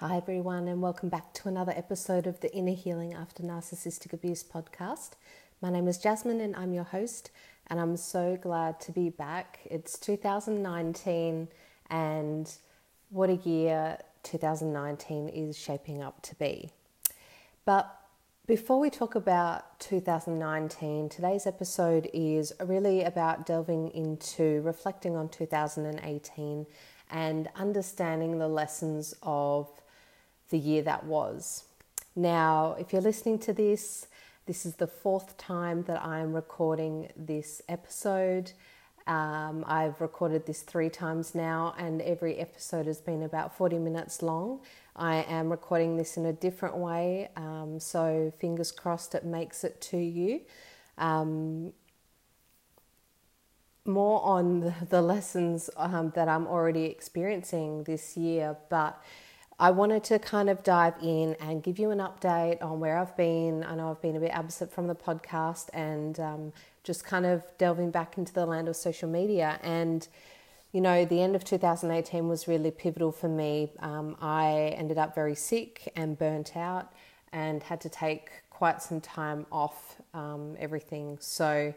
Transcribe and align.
Hi, 0.00 0.16
everyone, 0.16 0.66
and 0.66 0.80
welcome 0.80 1.10
back 1.10 1.34
to 1.34 1.48
another 1.48 1.74
episode 1.76 2.26
of 2.26 2.40
the 2.40 2.50
Inner 2.54 2.72
Healing 2.72 3.12
After 3.12 3.42
Narcissistic 3.42 4.14
Abuse 4.14 4.42
podcast. 4.42 5.10
My 5.60 5.68
name 5.68 5.86
is 5.88 5.98
Jasmine, 5.98 6.40
and 6.40 6.56
I'm 6.56 6.72
your 6.72 6.84
host, 6.84 7.30
and 7.66 7.78
I'm 7.78 7.98
so 7.98 8.38
glad 8.40 8.80
to 8.80 8.92
be 8.92 9.10
back. 9.10 9.58
It's 9.66 9.98
2019, 9.98 11.48
and 11.90 12.50
what 13.10 13.28
a 13.28 13.34
year 13.34 13.98
2019 14.22 15.28
is 15.28 15.58
shaping 15.58 16.02
up 16.02 16.22
to 16.22 16.34
be. 16.36 16.70
But 17.66 17.94
before 18.46 18.80
we 18.80 18.88
talk 18.88 19.16
about 19.16 19.78
2019, 19.80 21.10
today's 21.10 21.46
episode 21.46 22.08
is 22.14 22.54
really 22.64 23.02
about 23.02 23.44
delving 23.44 23.90
into 23.90 24.62
reflecting 24.62 25.14
on 25.14 25.28
2018 25.28 26.66
and 27.10 27.48
understanding 27.54 28.38
the 28.38 28.48
lessons 28.48 29.14
of 29.22 29.68
the 30.50 30.58
year 30.58 30.82
that 30.82 31.04
was. 31.04 31.64
Now, 32.14 32.76
if 32.78 32.92
you're 32.92 33.02
listening 33.02 33.38
to 33.40 33.52
this, 33.52 34.06
this 34.46 34.66
is 34.66 34.74
the 34.76 34.86
fourth 34.86 35.36
time 35.38 35.84
that 35.84 36.04
I'm 36.04 36.32
recording 36.32 37.10
this 37.16 37.62
episode. 37.68 38.52
Um, 39.06 39.64
I've 39.66 40.00
recorded 40.00 40.46
this 40.46 40.62
three 40.62 40.90
times 40.90 41.34
now, 41.34 41.74
and 41.78 42.02
every 42.02 42.36
episode 42.36 42.86
has 42.86 43.00
been 43.00 43.22
about 43.22 43.56
40 43.56 43.78
minutes 43.78 44.22
long. 44.22 44.60
I 44.96 45.22
am 45.28 45.50
recording 45.50 45.96
this 45.96 46.16
in 46.16 46.26
a 46.26 46.32
different 46.32 46.76
way, 46.76 47.30
um, 47.36 47.78
so 47.80 48.32
fingers 48.38 48.70
crossed 48.72 49.14
it 49.14 49.24
makes 49.24 49.64
it 49.64 49.80
to 49.82 49.96
you. 49.96 50.42
Um, 50.98 51.72
more 53.86 54.22
on 54.22 54.74
the, 54.88 55.00
lessons 55.00 55.70
um, 55.76 56.12
that 56.14 56.28
I'm 56.28 56.46
already 56.46 56.84
experiencing 56.84 57.84
this 57.84 58.16
year, 58.16 58.56
but 58.68 59.02
I 59.60 59.70
wanted 59.70 60.02
to 60.04 60.18
kind 60.18 60.48
of 60.48 60.62
dive 60.62 60.94
in 61.02 61.36
and 61.38 61.62
give 61.62 61.78
you 61.78 61.90
an 61.90 61.98
update 61.98 62.62
on 62.62 62.80
where 62.80 62.96
I've 62.96 63.14
been. 63.14 63.62
I 63.62 63.74
know 63.74 63.90
I've 63.90 64.00
been 64.00 64.16
a 64.16 64.20
bit 64.20 64.30
absent 64.30 64.72
from 64.72 64.86
the 64.86 64.94
podcast 64.94 65.68
and 65.74 66.18
um, 66.18 66.52
just 66.82 67.04
kind 67.04 67.26
of 67.26 67.44
delving 67.58 67.90
back 67.90 68.16
into 68.16 68.32
the 68.32 68.46
land 68.46 68.68
of 68.68 68.76
social 68.76 69.06
media. 69.06 69.60
And, 69.62 70.08
you 70.72 70.80
know, 70.80 71.04
the 71.04 71.20
end 71.20 71.36
of 71.36 71.44
2018 71.44 72.26
was 72.26 72.48
really 72.48 72.70
pivotal 72.70 73.12
for 73.12 73.28
me. 73.28 73.70
Um, 73.80 74.16
I 74.22 74.74
ended 74.78 74.96
up 74.96 75.14
very 75.14 75.34
sick 75.34 75.92
and 75.94 76.18
burnt 76.18 76.56
out 76.56 76.94
and 77.30 77.62
had 77.62 77.82
to 77.82 77.90
take 77.90 78.30
quite 78.48 78.80
some 78.80 79.02
time 79.02 79.44
off 79.52 80.00
um, 80.14 80.56
everything. 80.58 81.18
So, 81.20 81.74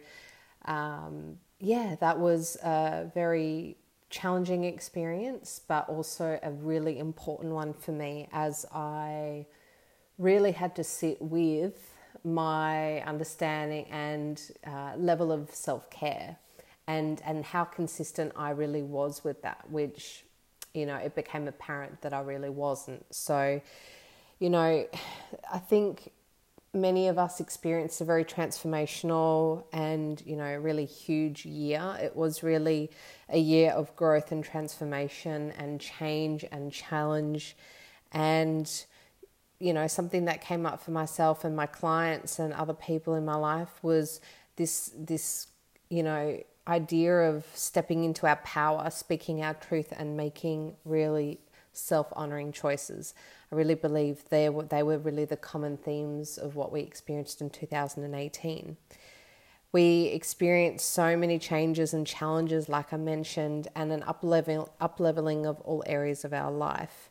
um, 0.64 1.38
yeah, 1.60 1.96
that 2.00 2.18
was 2.18 2.56
a 2.64 3.12
very 3.14 3.76
challenging 4.14 4.64
experience, 4.64 5.60
but 5.68 5.90
also 5.90 6.40
a 6.44 6.52
really 6.52 7.00
important 7.00 7.52
one 7.52 7.74
for 7.74 7.92
me 7.92 8.30
as 8.32 8.64
I 8.72 9.48
really 10.20 10.52
had 10.52 10.76
to 10.76 10.84
sit 10.84 11.20
with 11.20 11.96
my 12.24 13.02
understanding 13.02 13.86
and 13.90 14.40
uh, 14.68 14.92
level 14.98 15.32
of 15.32 15.50
self 15.50 15.90
care 15.90 16.38
and, 16.86 17.24
and 17.26 17.44
how 17.44 17.64
consistent 17.64 18.32
I 18.36 18.52
really 18.52 18.84
was 18.84 19.24
with 19.24 19.42
that, 19.42 19.66
which, 19.72 20.24
you 20.76 20.86
know, 20.86 20.98
it 20.98 21.16
became 21.16 21.48
apparent 21.48 22.00
that 22.02 22.14
I 22.14 22.20
really 22.22 22.52
wasn't. 22.52 23.04
So, 23.12 23.60
you 24.38 24.52
know, 24.52 24.86
I 25.52 25.58
think 25.58 26.12
many 26.74 27.08
of 27.08 27.20
us 27.20 27.40
experienced 27.40 28.02
a 28.02 28.06
very 28.06 28.26
transformational 28.26 29.66
and 29.72 30.22
you 30.26 30.36
know 30.36 30.56
really 30.56 30.86
huge 30.86 31.46
year. 31.46 31.98
It 32.02 32.16
was 32.16 32.44
really 32.44 32.90
a 33.30 33.38
year 33.38 33.72
of 33.72 33.96
growth 33.96 34.32
and 34.32 34.44
transformation 34.44 35.54
and 35.58 35.80
change 35.80 36.44
and 36.52 36.72
challenge. 36.72 37.56
And 38.12 38.70
you 39.60 39.74
know 39.74 39.88
something 39.88 40.26
that 40.26 40.42
came 40.42 40.66
up 40.66 40.82
for 40.82 40.92
myself 40.92 41.44
and 41.46 41.56
my 41.56 41.68
clients 41.68 42.40
and 42.40 42.54
other 42.54 42.74
people 42.74 43.16
in 43.16 43.24
my 43.24 43.36
life 43.36 43.72
was 43.82 44.20
this 44.56 44.92
this 44.98 45.48
you 45.90 46.04
know 46.04 46.38
idea 46.68 47.14
of 47.30 47.46
stepping 47.54 48.04
into 48.04 48.26
our 48.26 48.36
power 48.38 48.90
speaking 48.90 49.44
our 49.44 49.54
truth 49.54 49.94
and 49.96 50.18
making 50.18 50.76
really 50.86 51.40
self 51.74 52.08
honoring 52.14 52.52
choices. 52.52 53.14
I 53.52 53.56
really 53.56 53.76
believe 53.76 54.24
they 54.30 54.50
were, 54.50 54.64
they 54.64 54.84
were 54.84 54.98
really 54.98 55.26
the 55.26 55.38
common 55.38 55.78
themes 55.78 56.38
of 56.38 56.56
what 56.56 56.72
we 56.72 56.82
experienced 56.82 57.42
in 57.42 57.50
2018. 57.50 58.78
We 59.72 60.06
experienced 60.06 60.92
so 60.92 61.18
many 61.18 61.40
changes 61.40 61.94
and 61.94 62.06
challenges, 62.06 62.70
like 62.70 62.94
I 62.94 62.98
mentioned, 62.98 63.68
and 63.76 63.92
an 63.92 64.04
up 64.04 64.24
leveling 64.24 65.46
of 65.46 65.60
all 65.62 65.84
areas 65.88 66.24
of 66.24 66.32
our 66.32 66.52
life. 66.52 67.10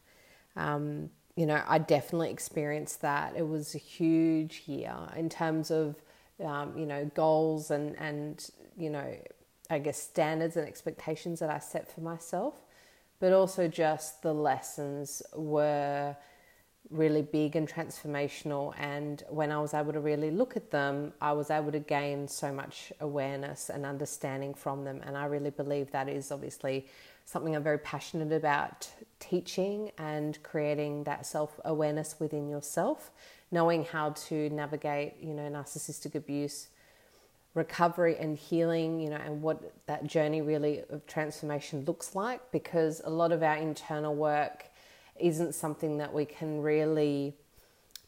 Um, 0.55 1.11
you 1.34 1.47
know, 1.47 1.62
I 1.67 1.79
definitely 1.79 2.31
experienced 2.31 3.00
that. 3.03 3.34
It 3.37 3.49
was 3.49 3.75
a 3.75 3.79
huge 3.79 4.62
year 4.67 4.94
in 5.17 5.29
terms 5.29 5.71
of, 5.71 5.97
um, 6.44 6.77
you 6.77 6.87
know, 6.87 7.11
goals 7.15 7.71
and, 7.71 7.99
and, 7.99 8.49
you 8.77 8.91
know, 8.91 9.17
I 9.71 9.79
guess 9.79 10.00
standards 10.00 10.56
and 10.56 10.69
expectations 10.69 11.41
that 11.41 11.50
I 11.50 11.59
set 11.59 11.93
for 11.93 12.00
myself 12.00 12.55
but 13.22 13.33
also 13.33 13.69
just 13.69 14.21
the 14.22 14.34
lessons 14.34 15.22
were 15.33 16.16
really 16.91 17.22
big 17.22 17.55
and 17.55 17.69
transformational. 17.69 18.75
And 18.81 19.22
when 19.31 19.53
I 19.53 19.60
was 19.60 19.75
able 19.75 19.93
to 19.93 20.00
really 20.00 20.33
look 20.33 20.56
at 20.56 20.72
them, 20.72 21.12
I 21.21 21.31
was 21.31 21.49
able 21.49 21.71
to 21.71 21.78
gain 21.78 22.27
so 22.27 22.53
much 22.53 22.93
awareness 22.99 23.71
and 23.71 23.87
understanding 23.87 24.55
from 24.55 24.82
them. 24.82 25.00
And 25.06 25.16
I 25.16 25.27
really 25.27 25.50
believe 25.50 25.93
that 25.93 26.09
is 26.09 26.32
obviously 26.32 26.88
something 27.25 27.55
I'm 27.55 27.62
very 27.62 27.78
passionate 27.78 28.32
about 28.32 28.91
teaching 29.21 29.93
and 29.99 30.43
creating 30.43 31.05
that 31.05 31.25
self 31.25 31.61
awareness 31.65 32.16
within 32.19 32.49
yourself, 32.49 33.12
knowing 33.53 33.84
how 33.84 34.11
to 34.27 34.50
navigate, 34.50 35.15
you 35.21 35.32
know, 35.32 35.49
narcissistic 35.49 36.16
abuse 36.16 36.66
recovery 37.55 38.17
and 38.19 38.37
healing, 38.37 39.01
you 39.01 39.11
know, 39.11 39.17
and 39.17 39.43
what 39.43 39.61
that 39.87 40.07
journey 40.07 40.41
really 40.41 40.83
of 40.91 41.07
transformation 41.07 41.85
looks 41.85 42.15
like 42.15 42.51
because 42.51 43.03
a 43.05 43.11
lot 43.11 43.33
of 43.33 43.43
our 43.43 43.57
internal 43.57 44.15
work 44.15 44.67
isn't 45.19 45.55
something 45.55 45.99
that 45.99 46.12
we 46.12 46.25
can 46.25 46.62
really 46.62 47.35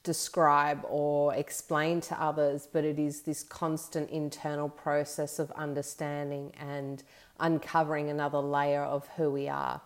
describe 0.02 0.84
or 0.88 1.34
explain 1.34 2.00
to 2.00 2.20
others, 2.22 2.68
but 2.70 2.84
it 2.84 2.98
is 2.98 3.22
this 3.22 3.42
constant 3.42 4.08
internal 4.10 4.68
process 4.68 5.38
of 5.38 5.50
understanding 5.52 6.52
and 6.58 7.02
uncovering 7.40 8.10
another 8.10 8.38
layer 8.38 8.82
of 8.82 9.06
who 9.16 9.30
we 9.30 9.48
are. 9.48 9.80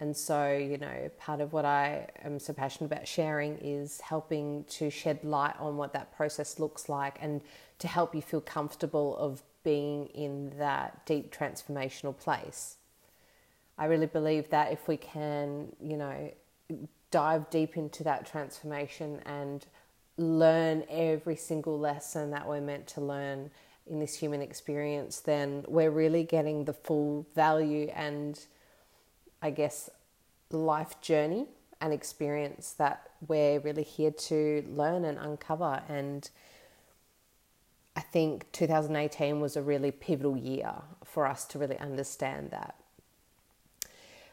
And 0.00 0.16
so, 0.16 0.56
you 0.56 0.78
know, 0.78 1.10
part 1.18 1.40
of 1.40 1.52
what 1.52 1.64
I 1.64 2.06
am 2.22 2.38
so 2.38 2.52
passionate 2.52 2.86
about 2.86 3.08
sharing 3.08 3.58
is 3.58 4.00
helping 4.00 4.64
to 4.70 4.90
shed 4.90 5.24
light 5.24 5.56
on 5.58 5.76
what 5.76 5.92
that 5.92 6.16
process 6.16 6.60
looks 6.60 6.88
like 6.88 7.18
and 7.20 7.40
to 7.80 7.88
help 7.88 8.14
you 8.14 8.22
feel 8.22 8.40
comfortable 8.40 9.16
of 9.16 9.42
being 9.64 10.06
in 10.06 10.52
that 10.58 11.04
deep 11.04 11.34
transformational 11.36 12.16
place. 12.16 12.76
I 13.76 13.86
really 13.86 14.06
believe 14.06 14.50
that 14.50 14.72
if 14.72 14.86
we 14.86 14.96
can, 14.96 15.74
you 15.80 15.96
know, 15.96 16.32
dive 17.10 17.50
deep 17.50 17.76
into 17.76 18.04
that 18.04 18.26
transformation 18.26 19.20
and 19.26 19.66
learn 20.16 20.84
every 20.88 21.36
single 21.36 21.78
lesson 21.78 22.30
that 22.30 22.46
we're 22.46 22.60
meant 22.60 22.86
to 22.88 23.00
learn 23.00 23.50
in 23.86 23.98
this 23.98 24.14
human 24.14 24.42
experience, 24.42 25.20
then 25.20 25.64
we're 25.66 25.90
really 25.90 26.22
getting 26.22 26.64
the 26.64 26.72
full 26.72 27.26
value 27.34 27.90
and 27.94 28.46
I 29.42 29.50
guess, 29.50 29.90
life 30.50 31.00
journey 31.00 31.46
and 31.80 31.92
experience 31.92 32.72
that 32.72 33.10
we're 33.26 33.60
really 33.60 33.82
here 33.82 34.10
to 34.10 34.64
learn 34.68 35.04
and 35.04 35.18
uncover. 35.18 35.82
And 35.88 36.28
I 37.96 38.00
think 38.00 38.50
2018 38.52 39.40
was 39.40 39.56
a 39.56 39.62
really 39.62 39.90
pivotal 39.90 40.36
year 40.36 40.72
for 41.04 41.26
us 41.26 41.44
to 41.46 41.58
really 41.58 41.78
understand 41.78 42.50
that. 42.50 42.74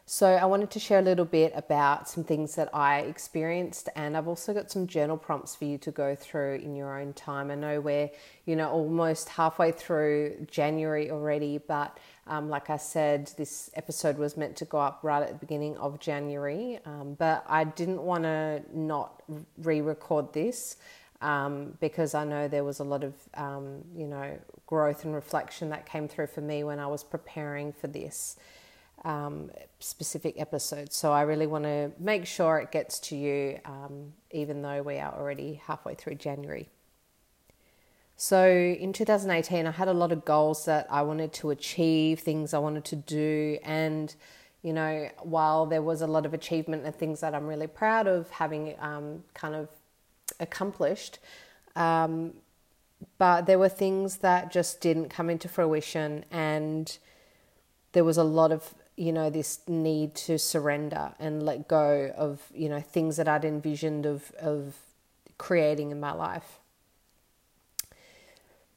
So, 0.08 0.28
I 0.28 0.46
wanted 0.46 0.70
to 0.70 0.80
share 0.80 1.00
a 1.00 1.02
little 1.02 1.26
bit 1.26 1.52
about 1.56 2.08
some 2.08 2.24
things 2.24 2.54
that 2.56 2.70
I 2.76 3.00
experienced, 3.00 3.90
and 3.96 4.16
I've 4.16 4.28
also 4.28 4.54
got 4.54 4.70
some 4.70 4.86
journal 4.86 5.18
prompts 5.18 5.56
for 5.56 5.66
you 5.66 5.80
to 5.80 5.90
go 5.90 6.14
through 6.14 6.58
in 6.58 6.76
your 6.76 7.00
own 7.00 7.14
time. 7.14 7.50
I 7.50 7.56
know 7.56 7.82
we're, 7.82 8.12
you 8.46 8.56
know, 8.56 8.70
almost 8.70 9.30
halfway 9.30 9.72
through 9.72 10.46
January 10.46 11.10
already, 11.10 11.58
but 11.58 11.98
um, 12.28 12.50
like 12.50 12.70
I 12.70 12.78
said, 12.78 13.32
this 13.38 13.70
episode 13.76 14.18
was 14.18 14.36
meant 14.36 14.56
to 14.58 14.66
go 14.66 14.80
up 14.80 15.00
right 15.04 15.22
at 15.22 15.30
the 15.30 15.36
beginning 15.36 15.78
of 15.78 16.00
January, 16.00 16.80
um, 16.86 17.16
but 17.18 17.44
I 17.48 17.66
didn't 17.66 18.02
want 18.02 18.24
to 18.24 18.64
not 18.74 19.22
re 19.58 19.82
record 19.82 20.34
this. 20.34 20.78
Um, 21.22 21.78
because 21.80 22.14
I 22.14 22.26
know 22.26 22.50
there 22.50 22.66
was 22.66 22.80
a 22.80 22.84
lot 22.84 23.04
of, 23.04 23.14
um, 23.36 23.84
you 23.96 24.06
know, 24.06 24.38
growth 24.68 25.06
and 25.06 25.16
reflection 25.16 25.70
that 25.70 25.86
came 25.86 26.10
through 26.10 26.28
for 26.28 26.42
me 26.42 26.64
when 26.64 26.78
I 26.78 26.88
was 26.88 27.04
preparing 27.06 27.72
for 27.72 27.88
this 27.88 28.36
um, 29.06 29.50
specific 29.80 30.40
episode. 30.40 30.92
So 30.92 31.14
I 31.14 31.22
really 31.22 31.48
want 31.48 31.64
to 31.64 31.92
make 32.00 32.26
sure 32.26 32.58
it 32.58 32.72
gets 32.72 33.00
to 33.02 33.16
you, 33.16 33.60
um, 33.66 34.14
even 34.32 34.62
though 34.62 34.82
we 34.82 34.98
are 34.98 35.14
already 35.14 35.62
halfway 35.66 35.96
through 35.96 36.16
January. 36.16 36.70
So 38.18 38.48
in 38.48 38.94
2018, 38.94 39.68
I 39.68 39.72
had 39.72 39.88
a 39.88 39.94
lot 39.94 40.12
of 40.12 40.24
goals 40.24 40.66
that 40.66 40.88
I 40.90 41.02
wanted 41.02 41.34
to 41.34 41.50
achieve, 41.50 42.22
things 42.22 42.54
I 42.54 42.60
wanted 42.60 42.86
to 42.86 42.96
do, 42.96 43.58
and 43.64 44.14
you 44.62 44.74
know, 44.74 45.10
while 45.22 45.68
there 45.68 45.84
was 45.84 46.02
a 46.02 46.08
lot 46.08 46.26
of 46.26 46.34
achievement 46.34 46.86
and 46.86 46.96
things 46.96 47.20
that 47.20 47.36
I'm 47.36 47.46
really 47.46 47.68
proud 47.68 48.08
of 48.08 48.30
having 48.32 48.74
um, 48.80 49.24
kind 49.36 49.54
of 49.54 49.70
accomplished, 50.40 51.20
um, 51.76 52.34
but 53.20 53.46
there 53.46 53.60
were 53.60 53.70
things 53.70 54.18
that 54.18 54.52
just 54.52 54.82
didn't 54.82 55.10
come 55.10 55.30
into 55.30 55.48
fruition, 55.48 56.26
and 56.32 56.98
there 57.92 58.04
was 58.04 58.18
a 58.18 58.24
lot 58.24 58.52
of 58.52 58.74
you 58.96 59.12
know 59.12 59.30
this 59.30 59.60
need 59.68 60.16
to 60.16 60.40
surrender 60.40 61.14
and 61.20 61.44
let 61.44 61.68
go 61.68 62.14
of 62.16 62.42
you 62.54 62.70
know 62.70 62.80
things 62.80 63.18
that 63.18 63.28
I'd 63.28 63.44
envisioned 63.44 64.06
of 64.06 64.32
of 64.40 64.78
creating 65.38 65.92
in 65.92 66.00
my 66.00 66.14
life. 66.14 66.60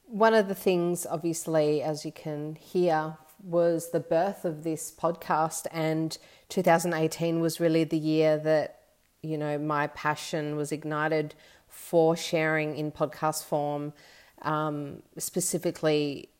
One 0.08 0.32
of 0.32 0.49
the 0.49 0.55
things, 0.55 1.05
obviously, 1.05 1.82
as 1.82 2.06
you 2.06 2.12
can 2.12 2.55
hear 2.55 3.19
was 3.44 3.90
the 3.90 4.00
birth 4.00 4.46
of 4.46 4.64
this 4.64 4.90
podcast, 4.90 5.66
and 5.70 6.16
2018 6.49 7.40
was 7.40 7.60
really 7.60 7.84
the 7.84 7.99
year 7.99 8.38
that 8.38 8.81
you 9.20 9.37
know 9.37 9.58
my 9.58 9.88
passion 9.88 10.56
was 10.56 10.72
ignited 10.72 11.34
for 11.69 12.16
sharing 12.16 12.75
in 12.75 12.90
podcast 12.90 13.44
form, 13.44 13.93
um, 14.40 15.02
specifically 15.19 16.31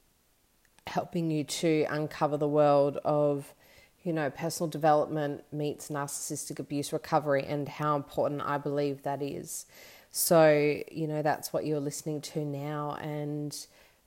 helping 0.87 1.31
you 1.31 1.45
to 1.45 1.85
uncover 1.91 2.39
the 2.39 2.49
world 2.49 2.97
of 3.05 3.53
you 4.03 4.15
know 4.15 4.31
personal 4.31 4.71
development 4.71 5.45
meets 5.53 5.91
narcissistic 5.91 6.59
abuse 6.59 6.91
recovery 6.91 7.45
and 7.47 7.69
how 7.69 7.97
important 7.97 8.41
I 8.41 8.57
believe 8.57 9.03
that 9.03 9.21
is. 9.21 9.67
So, 10.11 10.81
you 10.91 11.07
know, 11.07 11.23
that's 11.23 11.53
what 11.53 11.67
you're 11.67 11.81
listening 11.81 12.21
to 12.23 12.45
now. 12.45 12.97
And 13.01 13.57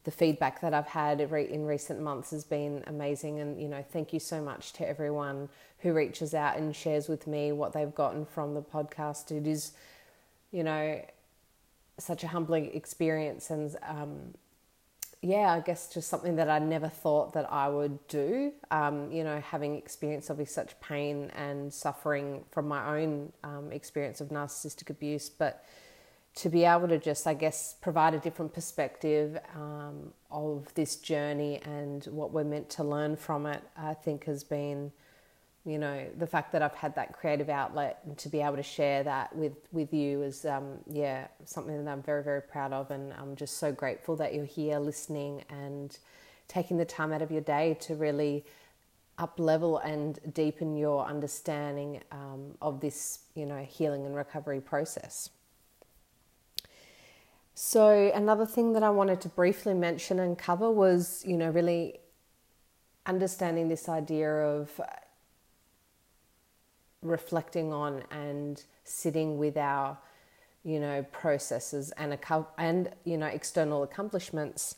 the 0.04 0.12
feedback 0.12 0.62
that 0.62 0.74
I've 0.74 0.88
had 0.88 1.22
in 1.22 1.66
recent 1.66 2.02
months 2.02 2.32
has 2.32 2.44
been 2.44 2.84
amazing. 2.88 3.40
And, 3.40 3.62
you 3.62 3.68
know, 3.68 3.84
thank 3.92 4.14
you 4.14 4.20
so 4.20 4.42
much 4.42 4.74
to 4.74 4.88
everyone 4.88 5.50
who 5.80 5.94
reaches 5.94 6.34
out 6.34 6.58
and 6.58 6.76
shares 6.76 7.08
with 7.08 7.28
me 7.28 7.52
what 7.52 7.74
they've 7.74 7.94
gotten 7.94 8.26
from 8.26 8.56
the 8.56 8.62
podcast. 8.62 9.32
It 9.32 9.48
is, 9.48 9.74
you 10.52 10.64
know, 10.64 11.04
such 12.00 12.24
a 12.24 12.28
humbling 12.28 12.74
experience. 12.74 13.52
And, 13.52 13.76
um, 13.88 14.34
yeah, 15.22 15.54
I 15.54 15.60
guess 15.60 15.94
just 15.94 16.10
something 16.10 16.38
that 16.38 16.50
I 16.50 16.58
never 16.58 16.88
thought 16.88 17.34
that 17.34 17.52
I 17.52 17.70
would 17.70 18.08
do. 18.08 18.54
Um, 18.72 19.12
you 19.12 19.24
know, 19.24 19.40
having 19.40 19.76
experienced 19.76 20.32
obviously 20.32 20.54
such 20.54 20.80
pain 20.82 21.32
and 21.36 21.72
suffering 21.72 22.44
from 22.50 22.68
my 22.68 22.98
own 22.98 23.32
um, 23.44 23.72
experience 23.72 24.20
of 24.20 24.30
narcissistic 24.30 24.90
abuse, 24.90 25.30
but 25.30 25.64
to 26.34 26.50
be 26.50 26.64
able 26.64 26.88
to 26.88 26.98
just, 26.98 27.28
I 27.28 27.34
guess, 27.34 27.76
provide 27.82 28.14
a 28.14 28.20
different 28.20 28.54
perspective 28.54 29.38
um, 29.54 30.14
of 30.30 30.74
this 30.76 30.96
journey 30.96 31.60
and 31.64 32.06
what 32.06 32.32
we're 32.32 32.46
meant 32.46 32.70
to 32.72 32.84
learn 32.84 33.18
from 33.18 33.46
it, 33.46 33.62
I 33.76 33.94
think 33.94 34.26
has 34.26 34.44
been, 34.44 34.94
you 35.66 35.78
know, 35.78 36.08
the 36.18 36.26
fact 36.26 36.54
that 36.54 36.62
I've 36.62 36.74
had 36.74 36.96
that 36.96 37.12
creative 37.12 37.50
outlet 37.50 38.00
and 38.06 38.18
to 38.20 38.30
be 38.30 38.40
able 38.40 38.56
to 38.56 38.64
share 38.64 39.04
that 39.04 39.36
with, 39.36 39.54
with 39.74 39.94
you 39.94 40.24
is, 40.24 40.46
um, 40.46 40.78
yeah, 40.90 41.28
something 41.44 41.84
that 41.84 41.92
I'm 41.92 42.02
very, 42.02 42.24
very 42.24 42.42
proud 42.42 42.72
of. 42.72 42.92
And 42.92 43.14
I'm 43.14 43.36
just 43.36 43.58
so 43.58 43.74
grateful 43.74 44.16
that 44.16 44.34
you're 44.34 44.46
here 44.46 44.80
listening 44.80 45.44
and 45.50 45.98
taking 46.48 46.78
the 46.78 46.86
time 46.86 47.12
out 47.12 47.22
of 47.22 47.30
your 47.30 47.42
day 47.42 47.78
to 47.82 47.96
really 47.96 48.46
up 49.18 49.38
level 49.38 49.80
and 49.80 50.18
deepen 50.34 50.78
your 50.78 51.06
understanding 51.06 52.02
um, 52.12 52.56
of 52.62 52.80
this, 52.80 53.20
you 53.36 53.46
know, 53.46 53.64
healing 53.64 54.06
and 54.06 54.16
recovery 54.16 54.62
process. 54.62 55.30
So, 57.54 58.12
another 58.16 58.46
thing 58.46 58.74
that 58.74 58.84
I 58.84 58.90
wanted 58.90 59.22
to 59.22 59.30
briefly 59.30 59.74
mention 59.74 60.20
and 60.20 60.38
cover 60.38 60.72
was, 60.72 61.24
you 61.26 61.36
know, 61.36 61.50
really 61.50 62.00
understanding 63.06 63.68
this 63.68 63.90
idea 63.90 64.30
of 64.32 64.80
reflecting 67.02 67.74
on 67.74 68.04
and 68.12 68.64
sitting 68.84 69.38
with 69.38 69.58
our, 69.58 69.98
you 70.64 70.80
know, 70.80 71.04
processes 71.12 71.92
and 71.98 72.18
and 72.58 72.90
you 73.04 73.18
know 73.18 73.28
external 73.28 73.84
accomplishments. 73.84 74.76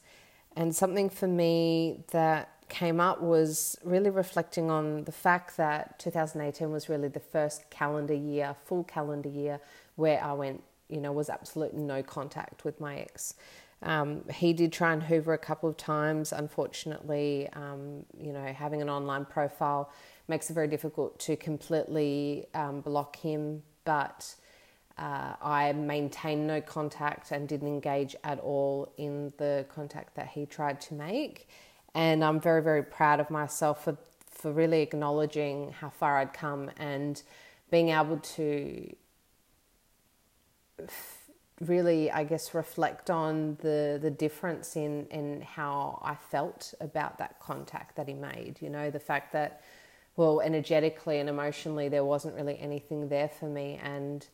And 0.55 0.75
something 0.75 1.09
for 1.09 1.27
me 1.27 2.03
that 2.11 2.49
came 2.69 2.99
up 2.99 3.21
was 3.21 3.77
really 3.83 4.09
reflecting 4.09 4.71
on 4.71 5.03
the 5.03 5.11
fact 5.11 5.57
that 5.57 5.99
2018 5.99 6.71
was 6.71 6.89
really 6.89 7.07
the 7.07 7.19
first 7.19 7.69
calendar 7.69 8.13
year, 8.13 8.55
full 8.65 8.83
calendar 8.83 9.29
year, 9.29 9.59
where 9.95 10.23
I 10.23 10.33
went 10.33 10.63
you 10.89 11.00
know, 11.00 11.12
was 11.12 11.30
absolutely 11.30 11.81
no 11.81 12.03
contact 12.03 12.63
with 12.63 12.80
my 12.80 12.97
ex. 12.97 13.35
Um, 13.83 14.24
he 14.30 14.53
did 14.53 14.71
try 14.71 14.94
and 14.94 15.03
hoover 15.03 15.33
a 15.33 15.38
couple 15.38 15.69
of 15.69 15.75
times. 15.75 16.31
Unfortunately, 16.31 17.50
um, 17.53 18.06
you 18.18 18.31
know, 18.31 18.45
having 18.45 18.81
an 18.81 18.89
online 18.89 19.25
profile 19.25 19.91
makes 20.27 20.50
it 20.50 20.53
very 20.53 20.68
difficult 20.68 21.19
to 21.19 21.35
completely 21.35 22.45
um, 22.53 22.81
block 22.81 23.18
him. 23.18 23.62
But 23.83 24.35
uh, 24.97 25.33
I 25.41 25.74
maintained 25.74 26.47
no 26.47 26.62
contact 26.62 27.31
and 27.31 27.47
didn't 27.47 27.68
engage 27.68 28.15
at 28.24 28.39
all 28.39 28.94
in 28.97 29.33
the 29.38 29.65
contact 29.74 30.15
that 30.15 30.30
he 30.30 30.45
tried 30.45 30.80
to 30.81 30.94
make. 30.94 31.50
And 31.94 32.24
I'm 32.24 32.39
very, 32.39 32.62
very 32.62 32.83
proud 32.83 33.19
of 33.19 33.30
myself 33.30 33.83
for, 33.83 33.97
for 34.30 34.51
really 34.51 34.81
acknowledging 34.81 35.71
how 35.71 35.89
far 35.89 36.19
I'd 36.19 36.33
come 36.33 36.71
and 36.77 37.21
being 37.69 37.89
able 37.89 38.18
to 38.18 38.95
really, 41.62 42.12
I 42.12 42.24
guess, 42.24 42.53
reflect 42.53 43.09
on 43.09 43.57
the 43.62 44.00
the 44.01 44.12
difference 44.12 44.75
in 44.75 45.07
in 45.07 45.41
how 45.41 46.00
I 46.03 46.15
felt 46.15 46.74
about 46.80 47.18
that 47.19 47.39
contact 47.39 47.95
that 47.95 48.07
he 48.07 48.13
made. 48.13 48.57
You 48.62 48.69
know, 48.69 48.89
the 48.89 49.00
fact 49.00 49.33
that, 49.33 49.62
well, 50.15 50.41
energetically 50.41 51.19
and 51.19 51.30
emotionally, 51.30 51.89
there 51.89 52.06
wasn't 52.06 52.35
really 52.35 52.59
anything 52.59 53.09
there 53.09 53.30
for 53.30 53.45
me, 53.45 53.80
and 53.83 54.25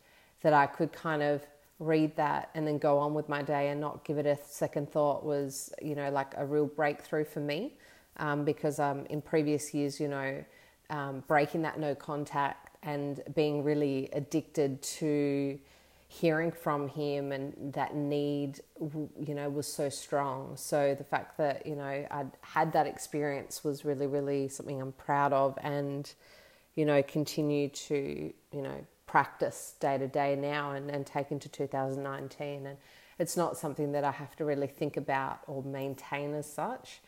that 0.42 0.52
I 0.52 0.66
could 0.66 0.92
kind 0.92 1.22
of 1.22 1.42
read 1.78 2.14
that 2.16 2.50
and 2.54 2.66
then 2.66 2.78
go 2.78 2.98
on 2.98 3.14
with 3.14 3.28
my 3.28 3.42
day 3.42 3.68
and 3.70 3.80
not 3.80 4.04
give 4.04 4.18
it 4.18 4.26
a 4.26 4.38
second 4.44 4.92
thought 4.92 5.24
was, 5.24 5.72
you 5.80 5.94
know, 5.94 6.10
like 6.10 6.34
a 6.36 6.44
real 6.44 6.66
breakthrough 6.66 7.24
for 7.24 7.40
me, 7.40 7.72
um, 8.18 8.44
because 8.44 8.78
um, 8.78 9.06
in 9.06 9.22
previous 9.22 9.72
years, 9.72 9.98
you 9.98 10.08
know, 10.08 10.44
um, 10.90 11.24
breaking 11.26 11.62
that 11.62 11.78
no 11.78 11.94
contact 11.94 12.76
and 12.82 13.22
being 13.34 13.64
really 13.64 14.08
addicted 14.12 14.82
to 14.82 15.58
hearing 16.12 16.50
from 16.50 16.88
him 16.88 17.30
and 17.30 17.54
that 17.72 17.94
need 17.94 18.60
you 18.80 19.32
know 19.32 19.48
was 19.48 19.68
so 19.68 19.88
strong. 19.88 20.56
So 20.56 20.96
the 20.96 21.04
fact 21.04 21.38
that 21.38 21.64
you 21.64 21.76
know 21.76 21.84
I'd 22.10 22.32
had 22.40 22.72
that 22.72 22.88
experience 22.88 23.62
was 23.62 23.84
really 23.84 24.08
really 24.08 24.48
something 24.48 24.82
I'm 24.82 24.90
proud 24.90 25.32
of 25.32 25.56
and 25.62 26.12
you 26.74 26.84
know 26.84 27.00
continue 27.00 27.68
to 27.68 28.32
you 28.52 28.60
know 28.60 28.84
practice 29.06 29.74
day 29.78 29.98
to 29.98 30.08
day 30.08 30.34
now 30.34 30.72
and, 30.72 30.90
and 30.90 31.06
take 31.06 31.30
into 31.30 31.48
2019 31.48 32.66
and 32.66 32.76
it's 33.20 33.36
not 33.36 33.56
something 33.56 33.92
that 33.92 34.02
I 34.02 34.10
have 34.10 34.34
to 34.36 34.44
really 34.44 34.66
think 34.66 34.96
about 34.96 35.40
or 35.46 35.62
maintain 35.62 36.34
as 36.34 36.52
such 36.52 37.00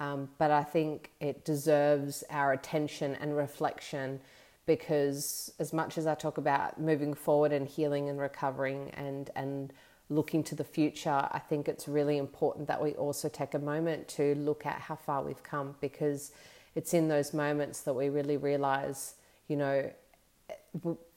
um, 0.00 0.28
but 0.38 0.50
I 0.50 0.64
think 0.64 1.10
it 1.20 1.44
deserves 1.44 2.24
our 2.28 2.52
attention 2.52 3.16
and 3.20 3.36
reflection 3.36 4.20
because 4.68 5.50
as 5.58 5.72
much 5.72 5.96
as 5.96 6.06
I 6.06 6.14
talk 6.14 6.36
about 6.36 6.78
moving 6.78 7.14
forward 7.14 7.52
and 7.52 7.66
healing 7.66 8.10
and 8.10 8.20
recovering 8.20 8.90
and 8.90 9.30
and 9.34 9.72
looking 10.10 10.44
to 10.44 10.54
the 10.54 10.64
future, 10.64 11.28
I 11.32 11.38
think 11.38 11.68
it's 11.68 11.88
really 11.88 12.18
important 12.18 12.68
that 12.68 12.80
we 12.82 12.92
also 12.92 13.28
take 13.28 13.54
a 13.54 13.58
moment 13.58 14.08
to 14.08 14.34
look 14.36 14.64
at 14.64 14.80
how 14.80 14.94
far 14.94 15.22
we've 15.22 15.42
come 15.42 15.74
because 15.80 16.32
it's 16.74 16.94
in 16.94 17.08
those 17.08 17.34
moments 17.34 17.80
that 17.82 17.94
we 17.94 18.08
really 18.08 18.36
realize, 18.36 19.14
you 19.48 19.56
know, 19.56 19.90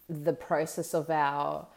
the 0.10 0.34
process 0.34 0.94
of 0.94 1.10
our 1.10 1.68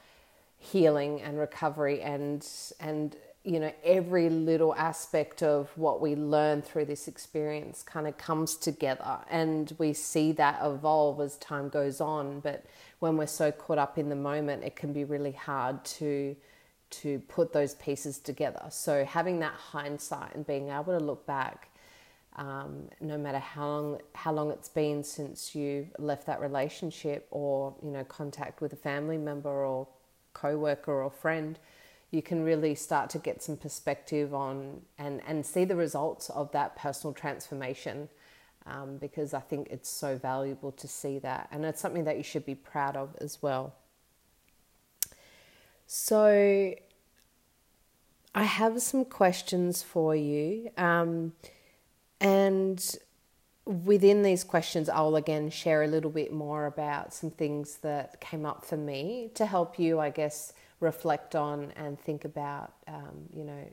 healing 0.59 1.21
and 1.23 1.39
recovery 1.39 2.01
and 2.01 2.47
and 2.79 3.17
you 3.45 3.61
know, 3.61 3.73
every 3.85 4.31
little 4.31 4.75
aspect 4.75 5.43
of 5.43 5.71
what 5.77 6.01
we 6.01 6.15
learn 6.15 6.63
through 6.63 6.87
this 6.87 7.07
experience 7.07 7.83
kind 7.83 8.07
of 8.07 8.17
comes 8.17 8.57
together 8.57 9.19
and 9.31 9.75
we 9.77 9.93
see 9.93 10.33
that 10.33 10.61
evolve 10.63 11.21
as 11.21 11.37
time 11.37 11.69
goes 11.69 12.01
on. 12.01 12.41
But 12.41 12.65
when 13.01 13.19
we're 13.19 13.27
so 13.27 13.53
caught 13.53 13.77
up 13.77 13.99
in 13.99 14.09
the 14.09 14.17
moment, 14.17 14.65
it 14.65 14.77
can 14.77 14.95
be 14.95 15.05
really 15.05 15.33
hard 15.33 15.85
to 15.85 16.35
to 16.91 17.19
put 17.29 17.53
those 17.53 17.75
pieces 17.75 18.19
together. 18.19 18.67
So 18.71 19.05
having 19.05 19.41
that 19.41 19.55
hindsight 19.55 20.35
and 20.35 20.47
being 20.47 20.71
able 20.71 20.97
to 20.99 21.05
look 21.05 21.27
back, 21.27 21.71
um, 22.37 22.89
no 23.01 23.19
matter 23.19 23.39
how 23.39 23.69
long 23.69 24.01
how 24.15 24.33
long 24.33 24.51
it's 24.53 24.69
been 24.71 25.05
since 25.05 25.55
you 25.55 25.89
left 25.99 26.27
that 26.27 26.41
relationship 26.41 27.27
or 27.31 27.75
you 27.83 27.91
know 27.91 28.05
contact 28.05 28.63
with 28.63 28.73
a 28.73 28.77
family 28.77 29.19
member 29.19 29.51
or 29.51 29.87
co-worker 30.33 31.03
or 31.03 31.11
friend, 31.11 31.59
you 32.15 32.23
can 32.23 32.45
really 32.45 32.75
start 32.75 33.11
to 33.11 33.19
get 33.19 33.43
some 33.43 33.57
perspective 33.57 34.33
on 34.33 34.81
and, 34.99 35.21
and 35.27 35.45
see 35.45 35.65
the 35.65 35.77
results 35.77 36.31
of 36.31 36.51
that 36.53 36.77
personal 36.77 37.13
transformation 37.13 38.09
um, 38.67 38.97
because 38.97 39.35
I 39.35 39.41
think 39.41 39.69
it's 39.71 39.91
so 39.91 40.17
valuable 40.17 40.73
to 40.73 40.89
see 40.89 41.19
that. 41.19 41.49
And 41.51 41.65
it's 41.65 41.81
something 41.81 42.05
that 42.05 42.17
you 42.17 42.23
should 42.23 42.47
be 42.47 42.55
proud 42.55 42.97
of 42.97 43.15
as 43.21 43.43
well. 43.43 43.75
So, 45.87 46.75
I 48.35 48.43
have 48.43 48.81
some 48.83 49.05
questions 49.05 49.83
for 49.83 50.17
you. 50.17 50.71
Um, 50.77 51.35
and 52.21 52.97
within 53.65 54.23
these 54.23 54.43
questions, 54.43 54.89
I'll 54.89 55.15
again 55.17 55.51
share 55.51 55.83
a 55.83 55.87
little 55.87 56.11
bit 56.11 56.33
more 56.33 56.67
about 56.67 57.15
some 57.15 57.31
things 57.31 57.77
that 57.79 58.21
came 58.21 58.45
up 58.45 58.65
for 58.65 58.77
me 58.77 59.31
to 59.35 59.47
help 59.47 59.79
you, 59.79 60.01
I 60.01 60.11
guess, 60.11 60.53
reflect 60.81 61.35
on 61.35 61.73
and 61.77 61.99
think 61.99 62.25
about, 62.25 62.75
um, 62.89 63.29
you 63.33 63.45
know, 63.45 63.65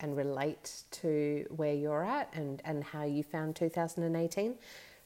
and 0.00 0.16
relate 0.16 0.82
to 0.90 1.46
where 1.54 1.74
you're 1.74 2.04
at 2.04 2.28
and, 2.34 2.60
and 2.64 2.82
how 2.82 3.04
you 3.04 3.22
found 3.22 3.54
2018. 3.54 4.54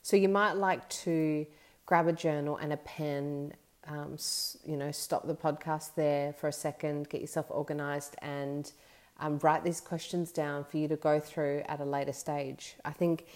So 0.03 0.17
you 0.17 0.29
might 0.29 0.53
like 0.53 0.89
to 0.91 1.47
grab 1.85 2.07
a 2.09 2.13
journal 2.13 2.57
and 2.57 2.73
a 2.73 2.77
pen, 2.79 3.53
um, 3.87 4.17
you 4.65 4.77
know, 4.77 4.91
stop 4.91 5.27
the 5.27 5.35
podcast 5.35 5.95
there 5.95 6.33
for 6.33 6.49
a 6.49 6.53
second, 6.53 7.09
get 7.09 7.21
yourself 7.21 7.47
organized 7.51 8.17
and 8.23 8.73
um, 9.21 9.39
write 9.43 9.65
these 9.65 9.81
questions 9.81 10.33
down 10.33 10.65
for 10.65 10.79
you 10.79 10.89
to 10.89 10.97
go 10.97 11.21
through 11.21 11.63
at 11.69 11.81
a 11.81 11.85
later 11.85 12.13
stage. 12.13 12.77
I 12.85 12.91
think 12.93 13.27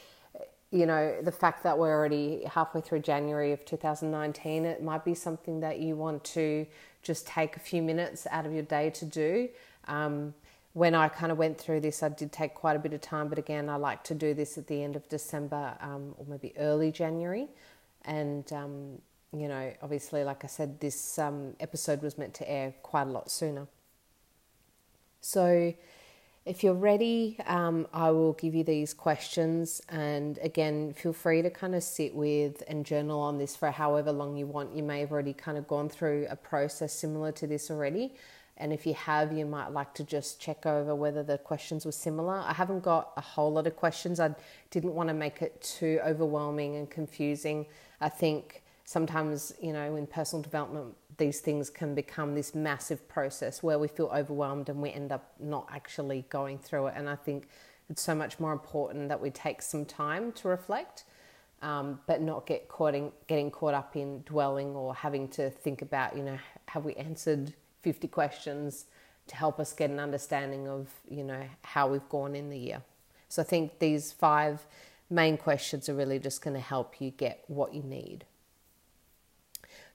you 0.72 0.86
know, 0.86 1.16
the 1.20 1.32
fact 1.32 1.64
that 1.64 1.76
we're 1.78 1.92
already 1.92 2.44
halfway 2.44 2.80
through 2.80 3.00
January 3.00 3.52
of 3.52 3.64
2019, 3.64 4.64
it 4.64 4.82
might 4.82 5.04
be 5.04 5.14
something 5.14 5.60
that 5.60 5.80
you 5.80 5.96
want 5.96 6.22
to 6.22 6.64
just 7.02 7.26
take 7.26 7.56
a 7.56 7.60
few 7.60 7.82
minutes 7.82 8.26
out 8.30 8.46
of 8.46 8.52
your 8.52 8.62
day 8.62 8.90
to 8.90 9.04
do. 9.04 9.48
Um, 9.88 10.34
when 10.72 10.94
I 10.94 11.08
kind 11.08 11.32
of 11.32 11.38
went 11.38 11.58
through 11.58 11.80
this, 11.80 12.02
I 12.02 12.10
did 12.10 12.30
take 12.30 12.54
quite 12.54 12.76
a 12.76 12.78
bit 12.78 12.92
of 12.92 13.00
time, 13.00 13.28
but 13.28 13.38
again, 13.38 13.68
I 13.68 13.76
like 13.76 14.04
to 14.04 14.14
do 14.14 14.34
this 14.34 14.56
at 14.56 14.68
the 14.68 14.82
end 14.82 14.94
of 14.94 15.08
December 15.08 15.76
um, 15.80 16.14
or 16.16 16.26
maybe 16.28 16.52
early 16.58 16.92
January. 16.92 17.48
And, 18.04 18.50
um, 18.52 18.98
you 19.32 19.48
know, 19.48 19.72
obviously, 19.82 20.22
like 20.22 20.44
I 20.44 20.46
said, 20.46 20.80
this 20.80 21.18
um, 21.18 21.54
episode 21.58 22.02
was 22.02 22.16
meant 22.16 22.34
to 22.34 22.48
air 22.48 22.72
quite 22.82 23.08
a 23.08 23.10
lot 23.10 23.30
sooner. 23.30 23.66
So, 25.20 25.74
if 26.50 26.64
you're 26.64 26.74
ready, 26.74 27.36
um, 27.46 27.86
I 27.92 28.10
will 28.10 28.32
give 28.32 28.56
you 28.56 28.64
these 28.64 28.92
questions. 28.92 29.80
And 29.88 30.36
again, 30.42 30.92
feel 30.94 31.12
free 31.12 31.42
to 31.42 31.50
kind 31.50 31.76
of 31.76 31.84
sit 31.84 32.12
with 32.12 32.64
and 32.66 32.84
journal 32.84 33.20
on 33.20 33.38
this 33.38 33.54
for 33.54 33.70
however 33.70 34.10
long 34.10 34.36
you 34.36 34.48
want. 34.48 34.74
You 34.74 34.82
may 34.82 34.98
have 34.98 35.12
already 35.12 35.32
kind 35.32 35.56
of 35.56 35.68
gone 35.68 35.88
through 35.88 36.26
a 36.28 36.34
process 36.34 36.92
similar 36.92 37.30
to 37.30 37.46
this 37.46 37.70
already. 37.70 38.14
And 38.56 38.72
if 38.72 38.84
you 38.84 38.94
have, 38.94 39.32
you 39.32 39.46
might 39.46 39.68
like 39.68 39.94
to 39.94 40.02
just 40.02 40.40
check 40.40 40.66
over 40.66 40.92
whether 40.92 41.22
the 41.22 41.38
questions 41.38 41.86
were 41.86 41.92
similar. 41.92 42.42
I 42.44 42.52
haven't 42.52 42.82
got 42.82 43.12
a 43.16 43.20
whole 43.20 43.52
lot 43.52 43.68
of 43.68 43.76
questions. 43.76 44.18
I 44.18 44.34
didn't 44.72 44.92
want 44.92 45.08
to 45.08 45.14
make 45.14 45.42
it 45.42 45.62
too 45.62 46.00
overwhelming 46.04 46.74
and 46.74 46.90
confusing. 46.90 47.66
I 48.00 48.08
think 48.08 48.64
sometimes, 48.84 49.52
you 49.62 49.72
know, 49.72 49.94
in 49.94 50.04
personal 50.04 50.42
development, 50.42 50.96
these 51.20 51.38
things 51.38 51.70
can 51.70 51.94
become 51.94 52.34
this 52.34 52.54
massive 52.54 53.06
process 53.08 53.62
where 53.62 53.78
we 53.78 53.86
feel 53.86 54.10
overwhelmed 54.12 54.68
and 54.68 54.82
we 54.82 54.90
end 54.90 55.12
up 55.12 55.34
not 55.38 55.68
actually 55.70 56.24
going 56.30 56.58
through 56.58 56.88
it. 56.88 56.94
And 56.96 57.08
I 57.08 57.14
think 57.14 57.46
it's 57.88 58.02
so 58.02 58.14
much 58.14 58.40
more 58.40 58.52
important 58.52 59.08
that 59.10 59.20
we 59.20 59.30
take 59.30 59.62
some 59.62 59.84
time 59.84 60.32
to 60.32 60.48
reflect, 60.48 61.04
um, 61.62 62.00
but 62.06 62.22
not 62.22 62.46
get 62.46 62.68
caught 62.68 62.94
in, 62.94 63.12
getting 63.28 63.50
caught 63.50 63.74
up 63.74 63.94
in 63.94 64.22
dwelling 64.22 64.74
or 64.74 64.94
having 64.94 65.28
to 65.28 65.50
think 65.50 65.82
about, 65.82 66.16
you 66.16 66.22
know, 66.22 66.38
have 66.66 66.84
we 66.84 66.94
answered 66.94 67.52
50 67.82 68.08
questions 68.08 68.86
to 69.26 69.36
help 69.36 69.60
us 69.60 69.72
get 69.72 69.90
an 69.90 70.00
understanding 70.00 70.66
of, 70.66 70.88
you 71.08 71.22
know, 71.22 71.42
how 71.62 71.86
we've 71.86 72.08
gone 72.08 72.34
in 72.34 72.48
the 72.48 72.58
year. 72.58 72.82
So 73.28 73.42
I 73.42 73.44
think 73.44 73.78
these 73.78 74.10
five 74.10 74.64
main 75.10 75.36
questions 75.36 75.88
are 75.88 75.94
really 75.94 76.18
just 76.18 76.42
going 76.42 76.54
to 76.54 76.60
help 76.60 77.00
you 77.00 77.10
get 77.10 77.44
what 77.46 77.74
you 77.74 77.82
need. 77.82 78.24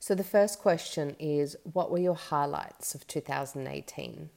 So, 0.05 0.13
the 0.13 0.24
first 0.24 0.59
question 0.59 1.15
is 1.17 1.57
What 1.74 1.89
were 1.89 1.97
your 1.97 2.13
highlights 2.13 2.93
of 2.93 3.07
2018? 3.07 4.29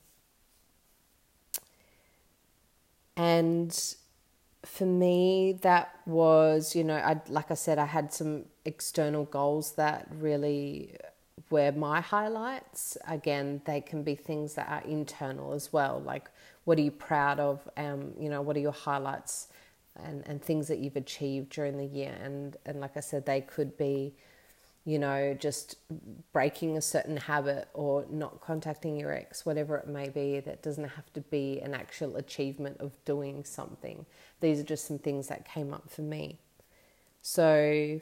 And 3.18 3.94
for 4.64 4.87
me, 4.87 5.58
that 5.60 5.94
was, 6.06 6.75
you 6.75 6.84
know, 6.84 6.96
I, 6.96 7.20
like 7.28 7.50
I 7.50 7.54
said, 7.54 7.78
I 7.78 7.84
had 7.84 8.14
some 8.14 8.46
external 8.64 9.26
goals 9.26 9.72
that 9.72 10.08
really 10.18 10.96
were 11.50 11.72
my 11.72 12.00
highlights. 12.00 12.96
Again, 13.06 13.60
they 13.66 13.82
can 13.82 14.02
be 14.02 14.14
things 14.14 14.54
that 14.54 14.70
are 14.70 14.88
internal 14.88 15.52
as 15.52 15.70
well. 15.70 16.00
Like, 16.00 16.30
what 16.64 16.78
are 16.78 16.82
you 16.82 16.92
proud 16.92 17.40
of? 17.40 17.68
Um, 17.76 18.14
you 18.18 18.30
know, 18.30 18.40
what 18.40 18.56
are 18.56 18.60
your 18.60 18.72
highlights 18.72 19.48
and, 20.02 20.26
and 20.26 20.40
things 20.40 20.66
that 20.68 20.78
you've 20.78 20.96
achieved 20.96 21.50
during 21.50 21.76
the 21.76 21.84
year? 21.84 22.16
And, 22.25 22.56
and 22.64 22.80
like 22.80 22.96
I 22.96 23.00
said, 23.00 23.26
they 23.26 23.42
could 23.42 23.76
be 23.76 24.14
you 24.88 24.99
know, 24.99 25.37
just 25.38 25.76
breaking 26.33 26.78
a 26.78 26.80
certain 26.80 27.18
habit 27.18 27.68
or 27.75 28.07
not 28.09 28.40
contacting 28.40 28.97
your 28.97 29.12
ex, 29.12 29.45
whatever 29.45 29.76
it 29.76 29.87
may 29.87 30.09
be, 30.09 30.40
that 30.40 30.62
doesn't 30.62 30.88
have 30.88 31.12
to 31.12 31.21
be 31.21 31.61
an 31.61 31.75
actual 31.75 32.16
achievement 32.16 32.78
of 32.80 32.92
doing 33.04 33.45
something. 33.45 34.07
These 34.40 34.61
are 34.61 34.62
just 34.62 34.87
some 34.87 34.99
things 34.99 35.28
that 35.28 35.47
came 35.47 35.75
up 35.75 35.90
for 35.90 36.00
me. 36.00 36.38
So, 37.21 38.00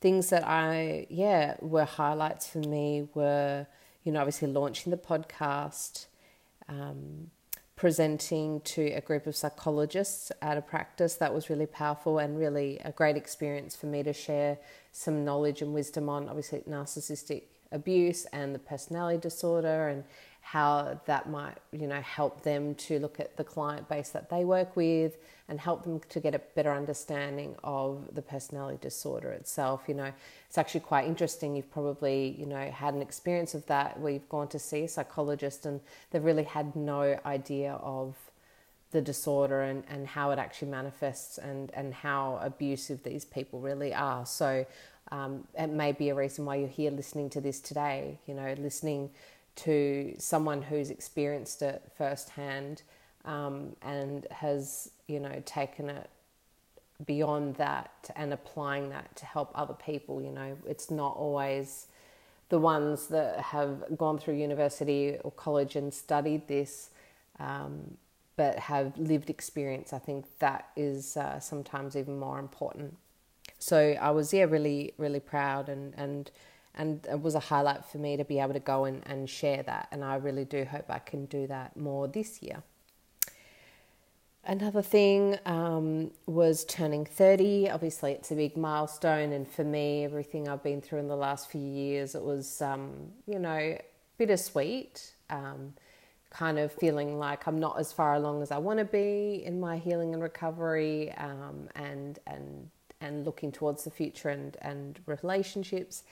things 0.00 0.30
that 0.30 0.42
I, 0.44 1.06
yeah, 1.08 1.54
were 1.60 1.84
highlights 1.84 2.48
for 2.48 2.58
me 2.58 3.08
were, 3.14 3.68
you 4.02 4.10
know, 4.10 4.18
obviously 4.18 4.48
launching 4.48 4.90
the 4.90 4.96
podcast, 4.96 6.06
um, 6.68 7.30
presenting 7.78 8.60
to 8.62 8.86
a 8.90 9.00
group 9.00 9.28
of 9.28 9.36
psychologists 9.36 10.32
at 10.42 10.58
a 10.58 10.60
practice. 10.60 11.14
That 11.14 11.32
was 11.32 11.48
really 11.48 11.64
powerful 11.64 12.18
and 12.18 12.36
really 12.36 12.80
a 12.84 12.90
great 12.90 13.16
experience 13.16 13.76
for 13.76 13.86
me 13.86 14.02
to 14.02 14.12
share 14.12 14.58
some 14.90 15.24
knowledge 15.24 15.62
and 15.62 15.72
wisdom 15.72 16.08
on 16.08 16.28
obviously 16.28 16.58
narcissistic 16.68 17.44
abuse 17.70 18.24
and 18.32 18.52
the 18.52 18.58
personality 18.58 19.18
disorder 19.18 19.88
and 19.88 20.02
how 20.52 20.98
that 21.04 21.28
might 21.28 21.58
you 21.72 21.86
know 21.86 22.00
help 22.00 22.42
them 22.42 22.74
to 22.74 22.98
look 22.98 23.20
at 23.20 23.36
the 23.36 23.44
client 23.44 23.86
base 23.86 24.08
that 24.08 24.30
they 24.30 24.46
work 24.46 24.74
with 24.76 25.18
and 25.46 25.60
help 25.60 25.84
them 25.84 26.00
to 26.08 26.20
get 26.20 26.34
a 26.34 26.38
better 26.54 26.72
understanding 26.72 27.54
of 27.64 28.08
the 28.14 28.22
personality 28.22 28.78
disorder 28.80 29.30
itself 29.30 29.82
you 29.86 29.92
know 29.92 30.10
it's 30.46 30.56
actually 30.56 30.80
quite 30.80 31.06
interesting 31.06 31.54
you've 31.54 31.70
probably 31.70 32.34
you 32.38 32.46
know 32.46 32.70
had 32.70 32.94
an 32.94 33.02
experience 33.02 33.54
of 33.54 33.66
that 33.66 34.00
where 34.00 34.12
you've 34.14 34.28
gone 34.30 34.48
to 34.48 34.58
see 34.58 34.84
a 34.84 34.88
psychologist 34.88 35.66
and 35.66 35.82
they've 36.10 36.24
really 36.24 36.44
had 36.44 36.74
no 36.74 37.18
idea 37.26 37.72
of 37.82 38.14
the 38.90 39.02
disorder 39.02 39.60
and, 39.60 39.84
and 39.90 40.06
how 40.06 40.30
it 40.30 40.38
actually 40.38 40.70
manifests 40.70 41.36
and, 41.36 41.70
and 41.74 41.92
how 41.92 42.40
abusive 42.42 43.02
these 43.02 43.22
people 43.22 43.60
really 43.60 43.92
are. 43.92 44.24
So 44.24 44.64
um, 45.12 45.46
it 45.58 45.68
may 45.68 45.92
be 45.92 46.08
a 46.08 46.14
reason 46.14 46.46
why 46.46 46.56
you're 46.56 46.68
here 46.68 46.90
listening 46.90 47.28
to 47.30 47.40
this 47.42 47.60
today, 47.60 48.18
you 48.26 48.32
know, 48.32 48.54
listening 48.58 49.10
to 49.58 50.14
someone 50.18 50.62
who's 50.62 50.90
experienced 50.90 51.62
it 51.62 51.82
firsthand 51.96 52.82
um, 53.24 53.76
and 53.82 54.26
has, 54.30 54.90
you 55.06 55.20
know, 55.20 55.42
taken 55.44 55.90
it 55.90 56.08
beyond 57.04 57.56
that 57.56 58.10
and 58.16 58.32
applying 58.32 58.90
that 58.90 59.14
to 59.16 59.26
help 59.26 59.50
other 59.54 59.74
people. 59.74 60.22
You 60.22 60.30
know, 60.30 60.56
it's 60.66 60.90
not 60.90 61.16
always 61.16 61.86
the 62.48 62.58
ones 62.58 63.08
that 63.08 63.40
have 63.40 63.96
gone 63.96 64.18
through 64.18 64.34
university 64.34 65.16
or 65.22 65.30
college 65.32 65.76
and 65.76 65.92
studied 65.92 66.48
this, 66.48 66.90
um, 67.38 67.96
but 68.36 68.58
have 68.58 68.96
lived 68.96 69.28
experience. 69.28 69.92
I 69.92 69.98
think 69.98 70.24
that 70.38 70.68
is 70.76 71.16
uh, 71.16 71.40
sometimes 71.40 71.96
even 71.96 72.18
more 72.18 72.38
important. 72.38 72.96
So 73.58 73.96
I 74.00 74.10
was 74.12 74.32
yeah 74.32 74.44
really 74.44 74.94
really 74.98 75.20
proud 75.20 75.68
and 75.68 75.92
and 75.96 76.30
and 76.78 77.04
it 77.10 77.20
was 77.20 77.34
a 77.34 77.40
highlight 77.40 77.84
for 77.84 77.98
me 77.98 78.16
to 78.16 78.24
be 78.24 78.38
able 78.38 78.54
to 78.54 78.60
go 78.60 78.84
and, 78.84 79.02
and 79.06 79.28
share 79.28 79.62
that. 79.64 79.88
And 79.90 80.04
I 80.04 80.14
really 80.14 80.44
do 80.44 80.64
hope 80.64 80.86
I 80.88 81.00
can 81.00 81.26
do 81.26 81.46
that 81.48 81.76
more 81.76 82.08
this 82.08 82.40
year. 82.42 82.62
Another 84.44 84.80
thing 84.80 85.36
um, 85.44 86.12
was 86.26 86.64
turning 86.64 87.04
30. 87.04 87.68
Obviously, 87.68 88.12
it's 88.12 88.30
a 88.30 88.34
big 88.34 88.56
milestone, 88.56 89.32
and 89.32 89.46
for 89.46 89.64
me, 89.64 90.04
everything 90.04 90.48
I've 90.48 90.62
been 90.62 90.80
through 90.80 91.00
in 91.00 91.08
the 91.08 91.16
last 91.16 91.50
few 91.50 91.60
years, 91.60 92.14
it 92.14 92.22
was, 92.22 92.62
um, 92.62 92.92
you 93.26 93.38
know, 93.38 93.76
bittersweet. 94.16 95.12
Um, 95.28 95.74
kind 96.30 96.58
of 96.58 96.72
feeling 96.72 97.18
like 97.18 97.46
I'm 97.46 97.58
not 97.58 97.78
as 97.78 97.92
far 97.92 98.14
along 98.14 98.42
as 98.42 98.50
I 98.50 98.58
want 98.58 98.78
to 98.78 98.84
be 98.84 99.42
in 99.44 99.58
my 99.60 99.78
healing 99.78 100.12
and 100.14 100.22
recovery, 100.22 101.12
um, 101.12 101.68
and 101.74 102.18
and 102.26 102.70
and 103.00 103.24
looking 103.24 103.52
towards 103.52 103.84
the 103.84 103.90
future 103.90 104.28
and 104.28 104.56
and 104.62 104.98
relationships. 105.06 106.04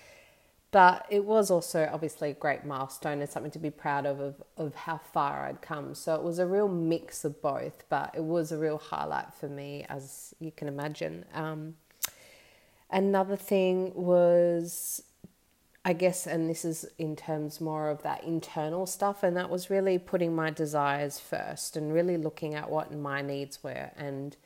But 0.72 1.06
it 1.08 1.24
was 1.24 1.50
also 1.50 1.88
obviously 1.92 2.30
a 2.30 2.34
great 2.34 2.64
milestone 2.64 3.20
and 3.20 3.30
something 3.30 3.52
to 3.52 3.58
be 3.58 3.70
proud 3.70 4.04
of, 4.04 4.20
of, 4.20 4.42
of 4.56 4.74
how 4.74 4.98
far 4.98 5.46
I'd 5.46 5.62
come. 5.62 5.94
So 5.94 6.14
it 6.16 6.22
was 6.22 6.38
a 6.38 6.46
real 6.46 6.68
mix 6.68 7.24
of 7.24 7.40
both, 7.40 7.84
but 7.88 8.14
it 8.14 8.24
was 8.24 8.52
a 8.52 8.58
real 8.58 8.78
highlight 8.78 9.32
for 9.32 9.48
me, 9.48 9.86
as 9.88 10.34
you 10.38 10.50
can 10.50 10.68
imagine. 10.68 11.24
Um, 11.32 11.76
another 12.90 13.36
thing 13.36 13.92
was, 13.94 15.02
I 15.84 15.92
guess, 15.92 16.26
and 16.26 16.50
this 16.50 16.64
is 16.64 16.84
in 16.98 17.14
terms 17.14 17.60
more 17.60 17.88
of 17.88 18.02
that 18.02 18.24
internal 18.24 18.86
stuff, 18.86 19.22
and 19.22 19.36
that 19.36 19.48
was 19.48 19.70
really 19.70 19.98
putting 19.98 20.34
my 20.34 20.50
desires 20.50 21.20
first 21.20 21.76
and 21.76 21.94
really 21.94 22.16
looking 22.16 22.54
at 22.54 22.68
what 22.68 22.92
my 22.92 23.22
needs 23.22 23.62
were 23.62 23.92
and 23.96 24.36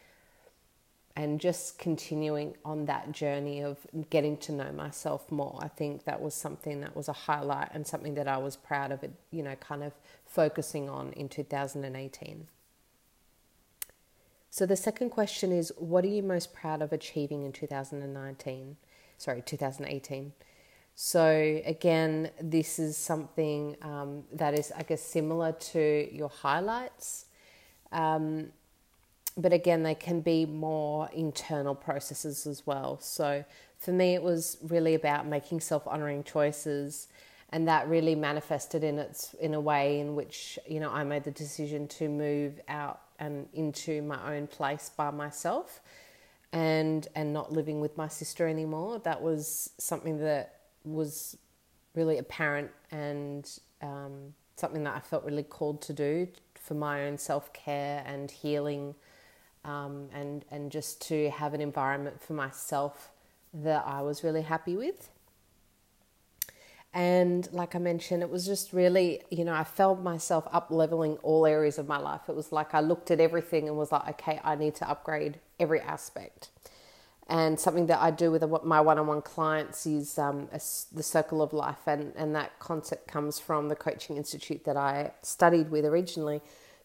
and 1.16 1.40
just 1.40 1.78
continuing 1.78 2.56
on 2.64 2.86
that 2.86 3.12
journey 3.12 3.60
of 3.60 3.78
getting 4.10 4.36
to 4.38 4.52
know 4.52 4.70
myself 4.72 5.30
more. 5.30 5.58
I 5.60 5.68
think 5.68 6.04
that 6.04 6.20
was 6.20 6.34
something 6.34 6.80
that 6.80 6.96
was 6.96 7.08
a 7.08 7.12
highlight 7.12 7.70
and 7.74 7.86
something 7.86 8.14
that 8.14 8.28
I 8.28 8.38
was 8.38 8.56
proud 8.56 8.92
of 8.92 9.02
it, 9.02 9.12
you 9.30 9.42
know, 9.42 9.56
kind 9.56 9.82
of 9.82 9.92
focusing 10.24 10.88
on 10.88 11.12
in 11.12 11.28
2018. 11.28 12.46
So 14.50 14.66
the 14.66 14.76
second 14.76 15.10
question 15.10 15.52
is 15.52 15.72
what 15.78 16.04
are 16.04 16.08
you 16.08 16.22
most 16.22 16.52
proud 16.52 16.82
of 16.82 16.92
achieving 16.92 17.44
in 17.44 17.52
2019? 17.52 18.76
Sorry, 19.18 19.42
2018. 19.42 20.32
So 20.94 21.62
again, 21.64 22.30
this 22.40 22.78
is 22.78 22.96
something 22.96 23.76
um, 23.82 24.24
that 24.32 24.58
is, 24.58 24.72
I 24.76 24.82
guess, 24.82 25.02
similar 25.02 25.52
to 25.52 26.08
your 26.12 26.28
highlights. 26.28 27.26
Um, 27.92 28.52
but 29.36 29.52
again, 29.52 29.82
they 29.82 29.94
can 29.94 30.20
be 30.20 30.46
more 30.46 31.08
internal 31.12 31.74
processes 31.74 32.46
as 32.46 32.66
well. 32.66 32.98
So 33.00 33.44
for 33.78 33.92
me, 33.92 34.14
it 34.14 34.22
was 34.22 34.58
really 34.62 34.94
about 34.94 35.26
making 35.26 35.60
self 35.60 35.86
honoring 35.86 36.24
choices. 36.24 37.08
And 37.52 37.66
that 37.66 37.88
really 37.88 38.14
manifested 38.14 38.84
in 38.84 38.98
its 38.98 39.34
in 39.34 39.54
a 39.54 39.60
way 39.60 39.98
in 39.98 40.14
which 40.14 40.56
you 40.68 40.78
know 40.78 40.90
I 40.90 41.02
made 41.02 41.24
the 41.24 41.32
decision 41.32 41.88
to 41.88 42.08
move 42.08 42.60
out 42.68 43.00
and 43.18 43.48
into 43.52 44.02
my 44.02 44.36
own 44.36 44.46
place 44.46 44.90
by 44.96 45.10
myself, 45.10 45.80
and 46.52 47.08
and 47.16 47.32
not 47.32 47.52
living 47.52 47.80
with 47.80 47.96
my 47.96 48.06
sister 48.06 48.46
anymore. 48.46 49.00
That 49.00 49.20
was 49.20 49.70
something 49.78 50.18
that 50.20 50.60
was 50.84 51.36
really 51.94 52.18
apparent 52.18 52.70
and 52.92 53.50
um, 53.82 54.34
something 54.56 54.84
that 54.84 54.94
I 54.94 55.00
felt 55.00 55.24
really 55.24 55.42
called 55.42 55.82
to 55.82 55.92
do 55.92 56.28
for 56.54 56.74
my 56.74 57.06
own 57.06 57.18
self 57.18 57.52
care 57.52 58.04
and 58.06 58.30
healing, 58.30 58.94
um, 59.64 60.08
and 60.14 60.44
and 60.50 60.70
just 60.70 61.00
to 61.08 61.30
have 61.30 61.54
an 61.54 61.60
environment 61.60 62.22
for 62.22 62.32
myself 62.32 63.10
that 63.52 63.84
I 63.86 64.02
was 64.02 64.22
really 64.24 64.42
happy 64.42 64.76
with. 64.76 65.10
And 66.92 67.48
like 67.52 67.76
I 67.76 67.78
mentioned, 67.78 68.22
it 68.22 68.30
was 68.30 68.46
just 68.46 68.72
really, 68.72 69.22
you 69.30 69.44
know, 69.44 69.54
I 69.54 69.62
felt 69.62 70.02
myself 70.02 70.48
up 70.50 70.70
leveling 70.70 71.18
all 71.18 71.46
areas 71.46 71.78
of 71.78 71.86
my 71.86 71.98
life. 71.98 72.22
It 72.28 72.34
was 72.34 72.50
like 72.50 72.74
I 72.74 72.80
looked 72.80 73.12
at 73.12 73.20
everything 73.20 73.68
and 73.68 73.76
was 73.76 73.92
like, 73.92 74.08
okay, 74.08 74.40
I 74.42 74.56
need 74.56 74.74
to 74.76 74.90
upgrade 74.90 75.38
every 75.60 75.80
aspect. 75.80 76.48
And 77.28 77.60
something 77.60 77.86
that 77.86 78.00
I 78.00 78.10
do 78.10 78.32
with 78.32 78.42
my 78.64 78.80
one 78.80 78.98
on 78.98 79.06
one 79.06 79.22
clients 79.22 79.86
is 79.86 80.18
um, 80.18 80.48
a, 80.52 80.60
the 80.92 81.04
circle 81.04 81.42
of 81.42 81.52
life. 81.52 81.86
And, 81.86 82.12
and 82.16 82.34
that 82.34 82.58
concept 82.58 83.06
comes 83.06 83.38
from 83.38 83.68
the 83.68 83.76
Coaching 83.76 84.16
Institute 84.16 84.64
that 84.64 84.76
I 84.76 85.12
studied 85.22 85.70
with 85.70 85.84
originally. 85.84 86.40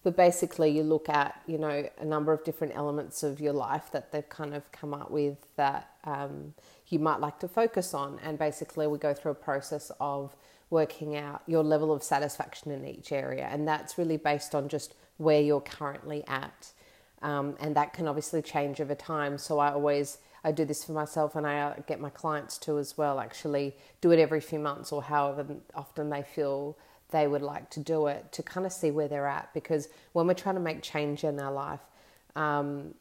But 0.06 0.16
basically, 0.16 0.70
you 0.70 0.84
look 0.84 1.10
at, 1.10 1.42
you 1.48 1.58
know, 1.58 1.90
a 1.98 2.06
number 2.06 2.32
of 2.32 2.44
different 2.44 2.76
elements 2.76 3.24
of 3.24 3.40
your 3.40 3.54
life 3.54 3.90
that 3.92 4.12
they've 4.12 4.30
kind 4.30 4.54
of 4.54 4.72
come 4.72 4.94
up 4.94 5.10
with 5.10 5.36
that 5.56 5.96
um, 6.04 6.54
you 6.90 7.00
might 7.00 7.20
like 7.20 7.40
to 7.40 7.48
focus 7.48 7.92
on. 7.96 8.20
And 8.24 8.38
basically, 8.38 8.86
we 8.86 9.00
go 9.00 9.16
through 9.16 9.32
a 9.32 9.42
process 9.50 9.92
of 10.00 10.36
working 10.70 11.18
out 11.18 11.42
your 11.48 11.64
level 11.64 11.92
of 11.92 12.04
satisfaction 12.04 12.70
in 12.70 12.86
each 12.86 13.12
area. 13.12 13.50
And 13.52 13.68
that's 13.68 13.98
really 13.98 14.18
based 14.18 14.54
on 14.54 14.70
just 14.70 14.94
where 15.18 15.42
you're 15.42 15.60
currently 15.60 16.24
at. 16.28 16.72
Um, 17.24 17.56
and 17.60 17.76
that 17.76 17.94
can 17.94 18.08
obviously 18.08 18.44
change 18.44 18.80
over 18.80 18.94
time. 18.94 19.40
So 19.40 19.58
I 19.58 19.72
always 19.72 20.20
I 20.44 20.52
do 20.52 20.66
this 20.66 20.84
for 20.84 20.92
myself 20.92 21.36
and 21.36 21.48
I 21.48 21.62
uh, 21.62 21.76
get 21.88 22.00
my 22.00 22.12
clients 22.12 22.60
to 22.60 22.78
as 22.78 22.96
well 22.96 23.20
actually 23.20 23.76
do 24.02 24.12
it 24.12 24.20
every 24.20 24.40
few 24.40 24.60
months 24.60 24.92
or 24.92 25.02
however 25.02 25.48
often 25.74 26.12
they 26.12 26.22
feel 26.22 26.78
they 27.12 27.28
would 27.28 27.42
like 27.42 27.70
to 27.70 27.80
do 27.80 28.08
it 28.08 28.32
to 28.32 28.44
kind 28.44 28.66
of 28.66 28.72
see 28.72 28.92
where 28.92 29.08
they're 29.08 29.28
at 29.28 29.54
because 29.54 29.90
when 30.14 30.28
we're 30.28 30.34
trying 30.34 30.56
to 30.56 30.62
make 30.62 30.82
change 30.82 31.24
in 31.24 31.40
our 31.40 31.52
life 31.52 31.82
um, 32.36 32.94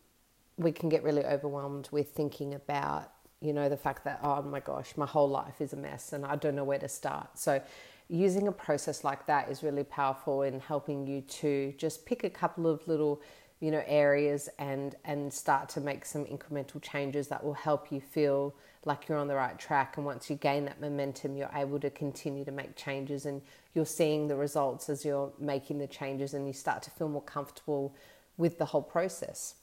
we 0.57 0.71
can 0.73 0.89
get 0.89 1.03
really 1.03 1.25
overwhelmed 1.25 1.89
with 1.91 2.11
thinking 2.11 2.55
about 2.55 3.11
you 3.41 3.53
know 3.53 3.69
the 3.69 3.77
fact 3.77 4.05
that 4.05 4.21
oh 4.23 4.41
my 4.43 4.61
gosh 4.61 4.97
my 4.97 5.07
whole 5.07 5.29
life 5.29 5.61
is 5.61 5.73
a 5.73 5.77
mess 5.77 6.13
and 6.13 6.25
I 6.25 6.37
don't 6.37 6.55
know 6.55 6.65
where 6.65 6.79
to 6.79 6.89
start. 6.89 7.39
So 7.39 7.61
using 8.09 8.49
a 8.49 8.53
process 8.53 9.05
like 9.05 9.27
that 9.27 9.51
is 9.51 9.63
really 9.63 9.85
powerful 9.85 10.43
in 10.43 10.61
helping 10.61 11.07
you 11.07 11.21
to 11.23 11.75
just 11.77 12.07
pick 12.07 12.25
a 12.25 12.31
couple 12.31 12.67
of 12.67 12.87
little 12.87 13.21
you 13.61 13.71
know 13.71 13.83
areas 13.87 14.49
and 14.59 14.95
and 15.05 15.33
start 15.33 15.69
to 15.71 15.81
make 15.81 16.05
some 16.05 16.25
incremental 16.25 16.81
changes 16.81 17.29
that 17.29 17.43
will 17.45 17.55
help 17.55 17.93
you 17.93 18.01
feel 18.01 18.55
like 18.87 19.09
you're 19.09 19.19
on 19.19 19.29
the 19.29 19.35
right 19.35 19.59
track 19.59 19.97
and 19.97 20.07
once 20.07 20.29
you 20.29 20.37
gain 20.37 20.65
that 20.65 20.81
momentum 20.81 21.37
you're 21.37 21.51
able 21.55 21.79
to 21.79 21.91
continue 21.91 22.45
to 22.45 22.53
make 22.53 22.77
changes 22.77 23.27
and 23.27 23.43
you're 23.75 23.87
seeing 23.87 24.29
the 24.29 24.37
results 24.37 24.89
as 24.89 25.05
you're 25.05 25.33
making 25.39 25.79
the 25.79 25.87
changes 25.87 26.35
and 26.35 26.47
you 26.47 26.53
start 26.53 26.83
to 26.83 26.91
feel 26.91 27.09
more 27.09 27.23
comfortable 27.23 27.95
with 28.37 28.59
the 28.59 28.67
whole 28.67 28.83
process 28.83 29.55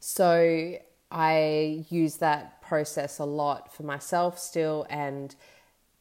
so 0.00 0.76
i 1.10 1.84
use 1.88 2.16
that 2.16 2.60
process 2.62 3.18
a 3.18 3.24
lot 3.24 3.72
for 3.72 3.82
myself 3.82 4.38
still 4.38 4.86
and 4.90 5.34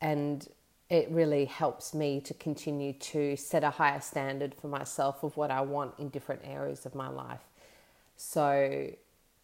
and 0.02 0.50
it 0.90 1.10
really 1.12 1.46
helps 1.46 1.94
me 1.94 2.22
to 2.22 2.34
continue 2.34 2.94
to 2.94 3.36
set 3.36 3.64
a 3.64 3.70
higher 3.70 4.00
standard 4.00 4.56
for 4.56 4.68
myself 4.68 5.24
of 5.24 5.36
what 5.36 5.52
I 5.52 5.62
want 5.62 5.96
in 6.00 6.10
different 6.10 6.42
areas 6.46 6.86
of 6.86 6.96
my 6.96 7.10
life. 7.10 7.42
So, 8.16 8.90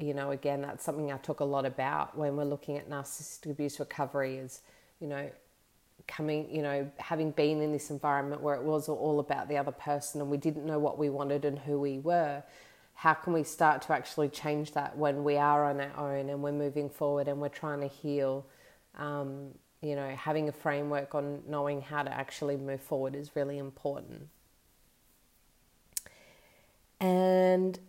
you 0.03 0.13
know, 0.13 0.31
again, 0.31 0.61
that's 0.61 0.83
something 0.83 1.11
I 1.11 1.17
talk 1.17 1.39
a 1.39 1.45
lot 1.45 1.65
about 1.65 2.17
when 2.17 2.35
we're 2.35 2.43
looking 2.43 2.77
at 2.77 2.89
narcissistic 2.89 3.51
abuse 3.51 3.79
recovery 3.79 4.37
is, 4.37 4.61
you 4.99 5.07
know, 5.07 5.29
coming, 6.07 6.53
you 6.53 6.61
know, 6.61 6.89
having 6.97 7.31
been 7.31 7.61
in 7.61 7.71
this 7.71 7.89
environment 7.89 8.41
where 8.41 8.55
it 8.55 8.63
was 8.63 8.89
all 8.89 9.19
about 9.19 9.47
the 9.47 9.57
other 9.57 9.71
person 9.71 10.19
and 10.19 10.29
we 10.29 10.37
didn't 10.37 10.65
know 10.65 10.79
what 10.79 10.97
we 10.97 11.09
wanted 11.09 11.45
and 11.45 11.57
who 11.57 11.79
we 11.79 11.99
were. 11.99 12.43
How 12.95 13.13
can 13.13 13.33
we 13.33 13.43
start 13.43 13.81
to 13.83 13.93
actually 13.93 14.29
change 14.29 14.73
that 14.73 14.97
when 14.97 15.23
we 15.23 15.37
are 15.37 15.65
on 15.65 15.79
our 15.79 16.15
own 16.15 16.29
and 16.29 16.43
we're 16.43 16.51
moving 16.51 16.89
forward 16.89 17.27
and 17.27 17.39
we're 17.39 17.49
trying 17.49 17.81
to 17.81 17.87
heal? 17.87 18.45
Um, 18.95 19.49
you 19.81 19.95
know, 19.95 20.09
having 20.09 20.47
a 20.49 20.51
framework 20.51 21.15
on 21.15 21.41
knowing 21.47 21.81
how 21.81 22.03
to 22.03 22.13
actually 22.13 22.57
move 22.57 22.81
forward 22.81 23.15
is 23.15 23.35
really 23.35 23.57
important. 23.57 24.27
And 26.99 27.79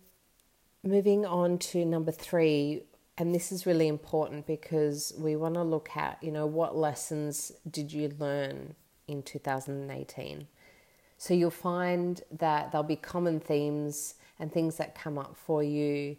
moving 0.84 1.24
on 1.24 1.58
to 1.58 1.84
number 1.84 2.12
three, 2.12 2.84
and 3.16 3.34
this 3.34 3.52
is 3.52 3.66
really 3.66 3.88
important 3.88 4.46
because 4.46 5.12
we 5.18 5.36
want 5.36 5.54
to 5.54 5.62
look 5.62 5.96
at, 5.96 6.22
you 6.22 6.30
know, 6.30 6.46
what 6.46 6.76
lessons 6.76 7.52
did 7.70 7.92
you 7.92 8.12
learn 8.18 8.74
in 9.08 9.22
2018? 9.22 10.46
So 11.16 11.32
you'll 11.32 11.50
find 11.50 12.20
that 12.32 12.72
there'll 12.72 12.82
be 12.82 12.96
common 12.96 13.40
themes 13.40 14.14
and 14.38 14.52
things 14.52 14.76
that 14.76 14.94
come 14.94 15.16
up 15.18 15.36
for 15.36 15.62
you 15.62 16.16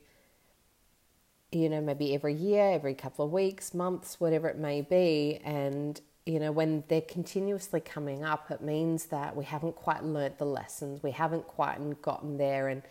you 1.52 1.70
know, 1.70 1.80
maybe 1.80 2.14
every 2.14 2.34
year, 2.34 2.72
every 2.72 2.94
couple 2.94 3.24
of 3.24 3.32
weeks, 3.32 3.74
months, 3.74 4.20
whatever 4.20 4.50
it 4.50 4.58
may 4.58 4.82
be. 4.82 5.40
And, 5.46 6.00
you 6.26 6.40
know, 6.40 6.52
when 6.52 6.84
they're 6.90 7.02
continuously 7.02 7.80
coming 7.80 8.24
up, 8.26 8.52
it 8.52 8.62
means 8.62 9.06
that 9.06 9.36
we 9.36 9.46
haven't 9.46 9.76
quite 9.76 10.04
learnt 10.04 10.38
the 10.38 10.46
lessons, 10.46 11.02
we 11.02 11.12
haven't 11.12 11.48
quite 11.48 11.78
gotten 12.02 12.38
there. 12.38 12.68
And, 12.68 12.82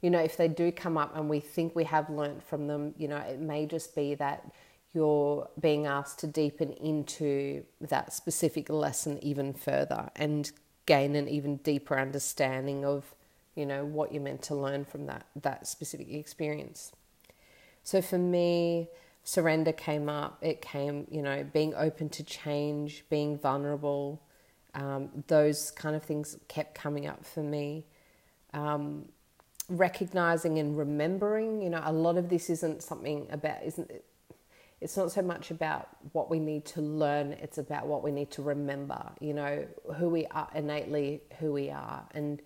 you 0.00 0.10
know, 0.10 0.18
if 0.18 0.36
they 0.36 0.48
do 0.48 0.70
come 0.70 0.98
up 0.98 1.16
and 1.16 1.28
we 1.28 1.40
think 1.40 1.74
we 1.74 1.84
have 1.84 2.10
learnt 2.10 2.42
from 2.42 2.66
them, 2.66 2.94
you 2.98 3.08
know, 3.08 3.16
it 3.16 3.40
may 3.40 3.66
just 3.66 3.94
be 3.94 4.14
that 4.16 4.50
you're 4.92 5.48
being 5.60 5.86
asked 5.86 6.18
to 6.20 6.26
deepen 6.26 6.72
into 6.72 7.64
that 7.80 8.12
specific 8.12 8.68
lesson 8.70 9.18
even 9.22 9.52
further 9.52 10.10
and 10.16 10.52
gain 10.86 11.16
an 11.16 11.28
even 11.28 11.56
deeper 11.58 11.98
understanding 11.98 12.84
of, 12.84 13.14
you 13.54 13.66
know, 13.66 13.84
what 13.84 14.12
you're 14.12 14.22
meant 14.22 14.42
to 14.42 14.54
learn 14.54 14.84
from 14.84 15.06
that, 15.06 15.26
that 15.34 15.66
specific 15.66 16.10
experience. 16.12 16.92
So 17.82 18.00
for 18.00 18.18
me, 18.18 18.88
surrender 19.24 19.72
came 19.72 20.08
up. 20.08 20.38
It 20.40 20.62
came, 20.62 21.06
you 21.10 21.20
know, 21.20 21.44
being 21.52 21.74
open 21.74 22.08
to 22.10 22.22
change, 22.22 23.04
being 23.10 23.38
vulnerable. 23.38 24.22
Um, 24.74 25.24
those 25.26 25.70
kind 25.72 25.96
of 25.96 26.02
things 26.02 26.36
kept 26.48 26.74
coming 26.74 27.06
up 27.06 27.24
for 27.24 27.42
me. 27.42 27.84
Um, 28.54 29.06
recognizing 29.68 30.58
and 30.58 30.76
remembering, 30.78 31.60
you 31.60 31.70
know, 31.70 31.82
a 31.84 31.92
lot 31.92 32.16
of 32.16 32.28
this 32.28 32.50
isn't 32.50 32.82
something 32.82 33.26
about, 33.30 33.62
isn't 33.64 33.90
it? 33.90 34.04
It's 34.80 34.96
not 34.96 35.10
so 35.10 35.22
much 35.22 35.50
about 35.50 35.88
what 36.12 36.30
we 36.30 36.38
need 36.38 36.66
to 36.66 36.82
learn, 36.82 37.32
it's 37.32 37.58
about 37.58 37.86
what 37.86 38.04
we 38.04 38.12
need 38.12 38.30
to 38.32 38.42
remember, 38.42 39.10
you 39.20 39.32
know, 39.32 39.66
who 39.96 40.08
we 40.08 40.26
are, 40.26 40.48
innately 40.54 41.22
who 41.40 41.52
we 41.52 41.70
are, 41.70 42.04
and 42.12 42.42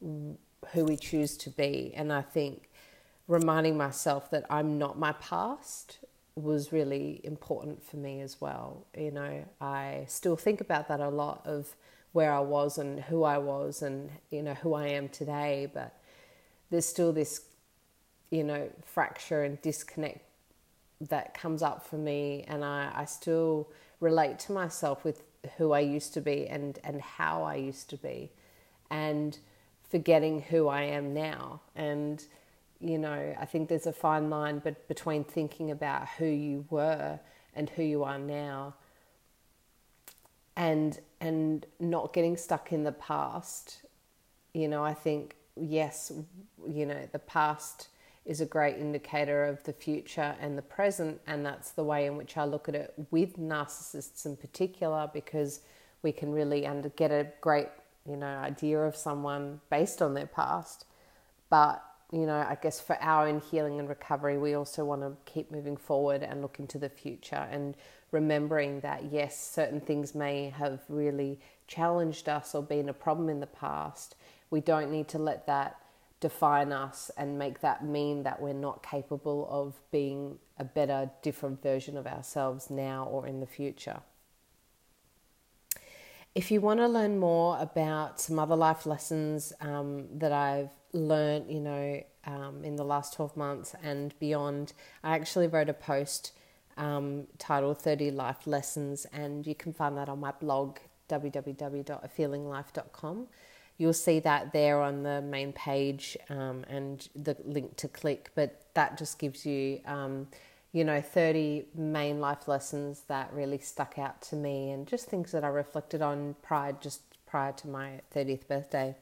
who 0.00 0.84
we 0.84 0.96
choose 0.96 1.36
to 1.38 1.50
be. 1.50 1.92
And 1.96 2.12
I 2.12 2.22
think 2.22 2.70
reminding 3.26 3.76
myself 3.76 4.30
that 4.30 4.46
I'm 4.48 4.78
not 4.78 4.98
my 4.98 5.12
past 5.12 5.98
was 6.36 6.72
really 6.72 7.20
important 7.24 7.84
for 7.84 7.96
me 7.96 8.20
as 8.20 8.40
well. 8.40 8.86
You 8.96 9.10
know, 9.10 9.44
I 9.60 10.04
still 10.08 10.36
think 10.36 10.60
about 10.60 10.88
that 10.88 11.00
a 11.00 11.08
lot 11.08 11.42
of 11.44 11.74
where 12.12 12.32
I 12.32 12.40
was 12.40 12.78
and 12.78 13.00
who 13.00 13.24
I 13.24 13.38
was 13.38 13.82
and, 13.82 14.10
you 14.30 14.42
know, 14.42 14.54
who 14.54 14.74
I 14.74 14.88
am 14.88 15.08
today, 15.08 15.68
but 15.72 15.98
there's 16.70 16.86
still 16.86 17.12
this, 17.12 17.42
you 18.30 18.44
know, 18.44 18.70
fracture 18.84 19.42
and 19.42 19.60
disconnect 19.62 20.20
that 21.00 21.34
comes 21.34 21.62
up 21.62 21.86
for 21.86 21.96
me 21.96 22.44
and 22.48 22.64
I, 22.64 22.90
I 22.94 23.04
still 23.04 23.68
relate 24.00 24.38
to 24.40 24.52
myself 24.52 25.04
with 25.04 25.22
who 25.56 25.72
I 25.72 25.80
used 25.80 26.14
to 26.14 26.20
be 26.20 26.46
and, 26.46 26.78
and 26.84 27.00
how 27.00 27.42
I 27.42 27.56
used 27.56 27.90
to 27.90 27.96
be 27.96 28.30
and 28.90 29.38
forgetting 29.88 30.42
who 30.42 30.68
I 30.68 30.82
am 30.82 31.12
now. 31.12 31.60
And 31.76 32.24
you 32.80 32.98
know, 32.98 33.34
I 33.40 33.44
think 33.46 33.68
there's 33.68 33.86
a 33.86 33.92
fine 33.92 34.30
line 34.30 34.60
but 34.62 34.88
between 34.88 35.24
thinking 35.24 35.70
about 35.70 36.08
who 36.18 36.26
you 36.26 36.66
were 36.70 37.18
and 37.54 37.70
who 37.70 37.82
you 37.82 38.04
are 38.04 38.18
now 38.18 38.74
and 40.56 41.00
and 41.20 41.66
not 41.80 42.12
getting 42.12 42.36
stuck 42.36 42.72
in 42.72 42.84
the 42.84 42.92
past. 42.92 43.82
You 44.52 44.68
know, 44.68 44.84
I 44.84 44.94
think 44.94 45.36
yes, 45.56 46.12
you 46.66 46.86
know, 46.86 47.08
the 47.12 47.18
past 47.18 47.88
is 48.24 48.40
a 48.40 48.46
great 48.46 48.76
indicator 48.76 49.44
of 49.44 49.62
the 49.64 49.72
future 49.72 50.34
and 50.40 50.56
the 50.56 50.62
present, 50.62 51.20
and 51.26 51.44
that's 51.44 51.72
the 51.72 51.84
way 51.84 52.06
in 52.06 52.16
which 52.16 52.36
I 52.36 52.44
look 52.44 52.68
at 52.68 52.74
it 52.74 52.94
with 53.10 53.38
narcissists 53.38 54.24
in 54.24 54.36
particular, 54.36 55.10
because 55.12 55.60
we 56.02 56.12
can 56.12 56.32
really 56.32 56.66
under, 56.66 56.88
get 56.90 57.10
a 57.10 57.28
great, 57.40 57.68
you 58.08 58.16
know, 58.16 58.26
idea 58.26 58.80
of 58.80 58.96
someone 58.96 59.60
based 59.70 60.00
on 60.00 60.14
their 60.14 60.26
past. 60.26 60.86
But 61.50 61.82
you 62.12 62.26
know, 62.26 62.46
I 62.48 62.56
guess 62.62 62.80
for 62.80 62.96
our 63.02 63.26
own 63.26 63.40
healing 63.40 63.80
and 63.80 63.88
recovery, 63.88 64.38
we 64.38 64.54
also 64.54 64.84
want 64.84 65.00
to 65.02 65.16
keep 65.24 65.50
moving 65.50 65.76
forward 65.76 66.22
and 66.22 66.42
look 66.42 66.60
into 66.60 66.78
the 66.78 66.88
future 66.88 67.48
and 67.50 67.76
remembering 68.12 68.80
that 68.80 69.10
yes, 69.10 69.36
certain 69.36 69.80
things 69.80 70.14
may 70.14 70.50
have 70.50 70.80
really 70.88 71.40
challenged 71.66 72.28
us 72.28 72.54
or 72.54 72.62
been 72.62 72.88
a 72.88 72.92
problem 72.92 73.28
in 73.28 73.40
the 73.40 73.48
past. 73.48 74.14
We 74.54 74.60
don't 74.60 74.92
need 74.92 75.08
to 75.08 75.18
let 75.18 75.48
that 75.48 75.80
define 76.20 76.70
us 76.70 77.10
and 77.16 77.36
make 77.36 77.62
that 77.62 77.84
mean 77.84 78.22
that 78.22 78.40
we're 78.40 78.52
not 78.52 78.84
capable 78.84 79.48
of 79.50 79.80
being 79.90 80.38
a 80.56 80.64
better, 80.64 81.10
different 81.22 81.60
version 81.60 81.96
of 81.96 82.06
ourselves 82.06 82.70
now 82.70 83.08
or 83.10 83.26
in 83.26 83.40
the 83.40 83.48
future. 83.48 83.98
If 86.36 86.52
you 86.52 86.60
want 86.60 86.78
to 86.78 86.86
learn 86.86 87.18
more 87.18 87.58
about 87.58 88.20
some 88.20 88.38
other 88.38 88.54
life 88.54 88.86
lessons 88.86 89.52
um, 89.60 90.06
that 90.20 90.30
I've 90.30 90.70
learned, 90.92 91.50
you 91.50 91.58
know, 91.58 92.00
um, 92.24 92.62
in 92.62 92.76
the 92.76 92.84
last 92.84 93.14
12 93.14 93.36
months 93.36 93.74
and 93.82 94.16
beyond, 94.20 94.72
I 95.02 95.16
actually 95.16 95.48
wrote 95.48 95.68
a 95.68 95.74
post 95.74 96.30
um, 96.76 97.26
titled 97.38 97.82
30 97.82 98.12
Life 98.12 98.46
Lessons, 98.46 99.04
and 99.12 99.48
you 99.48 99.56
can 99.56 99.72
find 99.72 99.96
that 99.96 100.08
on 100.08 100.20
my 100.20 100.30
blog, 100.30 100.78
www.afeelinglife.com 101.08 103.26
you'll 103.78 103.92
see 103.92 104.20
that 104.20 104.52
there 104.52 104.80
on 104.80 105.02
the 105.02 105.20
main 105.22 105.52
page 105.52 106.16
um, 106.30 106.64
and 106.68 107.08
the 107.14 107.36
link 107.44 107.76
to 107.76 107.88
click. 107.88 108.30
But 108.34 108.62
that 108.74 108.96
just 108.98 109.18
gives 109.18 109.44
you, 109.44 109.80
um, 109.86 110.28
you 110.72 110.84
know, 110.84 111.00
30 111.00 111.66
main 111.74 112.20
life 112.20 112.46
lessons 112.46 113.02
that 113.08 113.32
really 113.32 113.58
stuck 113.58 113.98
out 113.98 114.22
to 114.22 114.36
me 114.36 114.70
and 114.70 114.86
just 114.86 115.06
things 115.06 115.32
that 115.32 115.44
I 115.44 115.48
reflected 115.48 116.02
on 116.02 116.36
prior, 116.42 116.72
just 116.72 117.02
prior 117.26 117.52
to 117.52 117.68
my 117.68 118.00
30th 118.14 118.46
birthday. 118.46 118.96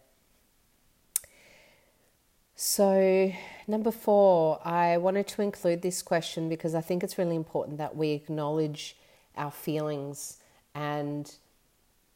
So, 2.55 3.33
number 3.67 3.91
four, 3.91 4.61
I 4.67 4.97
wanted 4.99 5.27
to 5.29 5.43
include 5.43 5.83
this 5.83 6.01
question 6.01 6.49
because 6.49 6.75
I 6.75 6.81
think 6.81 7.03
it's 7.03 7.19
really 7.19 7.35
important 7.35 7.79
that 7.79 7.97
we 7.97 8.11
acknowledge 8.11 8.97
our 9.37 9.51
feelings 9.51 10.39
and 10.75 11.35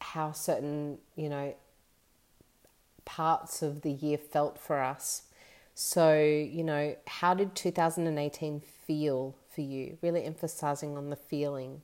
how 0.00 0.32
certain, 0.32 0.98
you 1.16 1.28
know, 1.28 1.54
parts 3.06 3.62
of 3.62 3.80
the 3.80 3.90
year 3.90 4.18
felt 4.18 4.58
for 4.58 4.80
us. 4.80 5.22
So, 5.74 6.18
you 6.18 6.62
know, 6.62 6.96
how 7.06 7.32
did 7.32 7.54
2018 7.54 8.60
feel 8.60 9.34
for 9.54 9.62
you? 9.62 9.96
Really 10.02 10.24
emphasizing 10.24 10.96
on 10.96 11.08
the 11.08 11.16
feeling. 11.16 11.80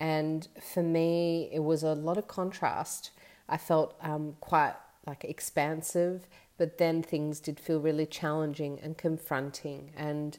And 0.00 0.48
for 0.60 0.82
me, 0.82 1.48
it 1.52 1.60
was 1.60 1.84
a 1.84 1.94
lot 1.94 2.18
of 2.18 2.26
contrast. 2.26 3.12
I 3.48 3.56
felt 3.56 3.96
um, 4.02 4.36
quite 4.40 4.74
like 5.06 5.24
expansive, 5.24 6.26
but 6.56 6.78
then 6.78 7.02
things 7.02 7.40
did 7.40 7.58
feel 7.58 7.80
really 7.80 8.06
challenging 8.06 8.78
and 8.80 8.96
confronting. 8.96 9.92
And 9.96 10.38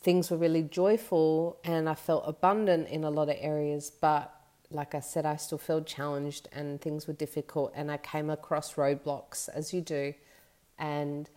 things 0.00 0.30
were 0.30 0.36
really 0.36 0.62
joyful, 0.62 1.58
and 1.64 1.88
I 1.88 1.94
felt 1.94 2.24
abundant 2.26 2.88
in 2.88 3.04
a 3.04 3.10
lot 3.10 3.28
of 3.28 3.36
areas, 3.38 3.90
but 3.90 4.34
like 4.72 4.94
I 4.94 5.00
said, 5.00 5.26
I 5.26 5.36
still 5.36 5.58
felt 5.58 5.86
challenged 5.86 6.48
and 6.52 6.80
things 6.80 7.06
were 7.06 7.12
difficult, 7.12 7.72
and 7.74 7.90
I 7.90 7.96
came 7.96 8.30
across 8.30 8.74
roadblocks 8.74 9.48
as 9.48 9.72
you 9.72 9.80
do. 9.80 10.14
And 10.78 11.28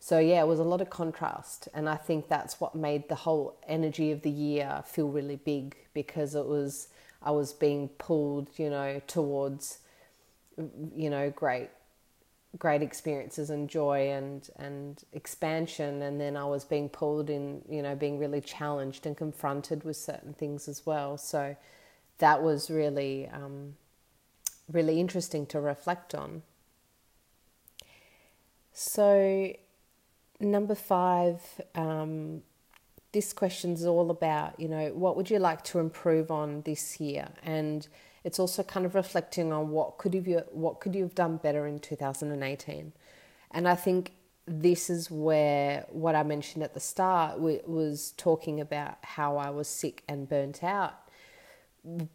so, 0.00 0.18
yeah, 0.18 0.40
it 0.42 0.48
was 0.48 0.58
a 0.58 0.64
lot 0.64 0.80
of 0.80 0.90
contrast. 0.90 1.68
And 1.74 1.88
I 1.88 1.96
think 1.96 2.28
that's 2.28 2.60
what 2.60 2.74
made 2.74 3.08
the 3.08 3.14
whole 3.14 3.56
energy 3.68 4.10
of 4.10 4.22
the 4.22 4.30
year 4.30 4.82
feel 4.84 5.08
really 5.08 5.36
big 5.36 5.76
because 5.94 6.34
it 6.34 6.46
was, 6.46 6.88
I 7.22 7.30
was 7.30 7.52
being 7.52 7.88
pulled, 7.88 8.48
you 8.56 8.68
know, 8.70 9.00
towards, 9.06 9.78
you 10.96 11.10
know, 11.10 11.30
great 11.30 11.70
great 12.58 12.82
experiences 12.82 13.48
and 13.48 13.68
joy 13.68 14.10
and 14.10 14.50
and 14.56 15.04
expansion 15.12 16.02
and 16.02 16.20
then 16.20 16.36
I 16.36 16.44
was 16.44 16.64
being 16.64 16.88
pulled 16.90 17.30
in 17.30 17.62
you 17.68 17.80
know 17.82 17.94
being 17.94 18.18
really 18.18 18.42
challenged 18.42 19.06
and 19.06 19.16
confronted 19.16 19.84
with 19.84 19.96
certain 19.96 20.34
things 20.34 20.68
as 20.68 20.84
well 20.84 21.16
so 21.16 21.56
that 22.22 22.40
was 22.40 22.70
really 22.70 23.28
um, 23.32 23.74
really 24.70 25.00
interesting 25.00 25.44
to 25.44 25.60
reflect 25.60 26.14
on. 26.14 26.42
So, 28.72 29.52
number 30.38 30.76
five, 30.76 31.40
um, 31.74 32.42
this 33.10 33.32
question 33.32 33.72
is 33.72 33.84
all 33.84 34.08
about 34.08 34.58
you 34.60 34.68
know 34.68 34.90
what 34.94 35.16
would 35.16 35.30
you 35.30 35.40
like 35.40 35.64
to 35.64 35.80
improve 35.80 36.30
on 36.30 36.62
this 36.62 37.00
year, 37.00 37.28
and 37.42 37.88
it's 38.22 38.38
also 38.38 38.62
kind 38.62 38.86
of 38.86 38.94
reflecting 38.94 39.52
on 39.52 39.70
what 39.70 39.98
could 39.98 40.14
you 40.14 40.42
what 40.52 40.78
could 40.78 40.94
you 40.94 41.02
have 41.02 41.16
done 41.16 41.38
better 41.38 41.66
in 41.66 41.80
2018, 41.80 42.92
and 43.50 43.68
I 43.68 43.74
think 43.74 44.12
this 44.46 44.88
is 44.88 45.10
where 45.10 45.86
what 45.90 46.14
I 46.14 46.22
mentioned 46.22 46.62
at 46.62 46.72
the 46.72 46.80
start 46.80 47.40
was 47.40 48.12
talking 48.16 48.60
about 48.60 48.98
how 49.02 49.36
I 49.36 49.50
was 49.50 49.66
sick 49.66 50.04
and 50.08 50.28
burnt 50.28 50.62
out 50.62 51.01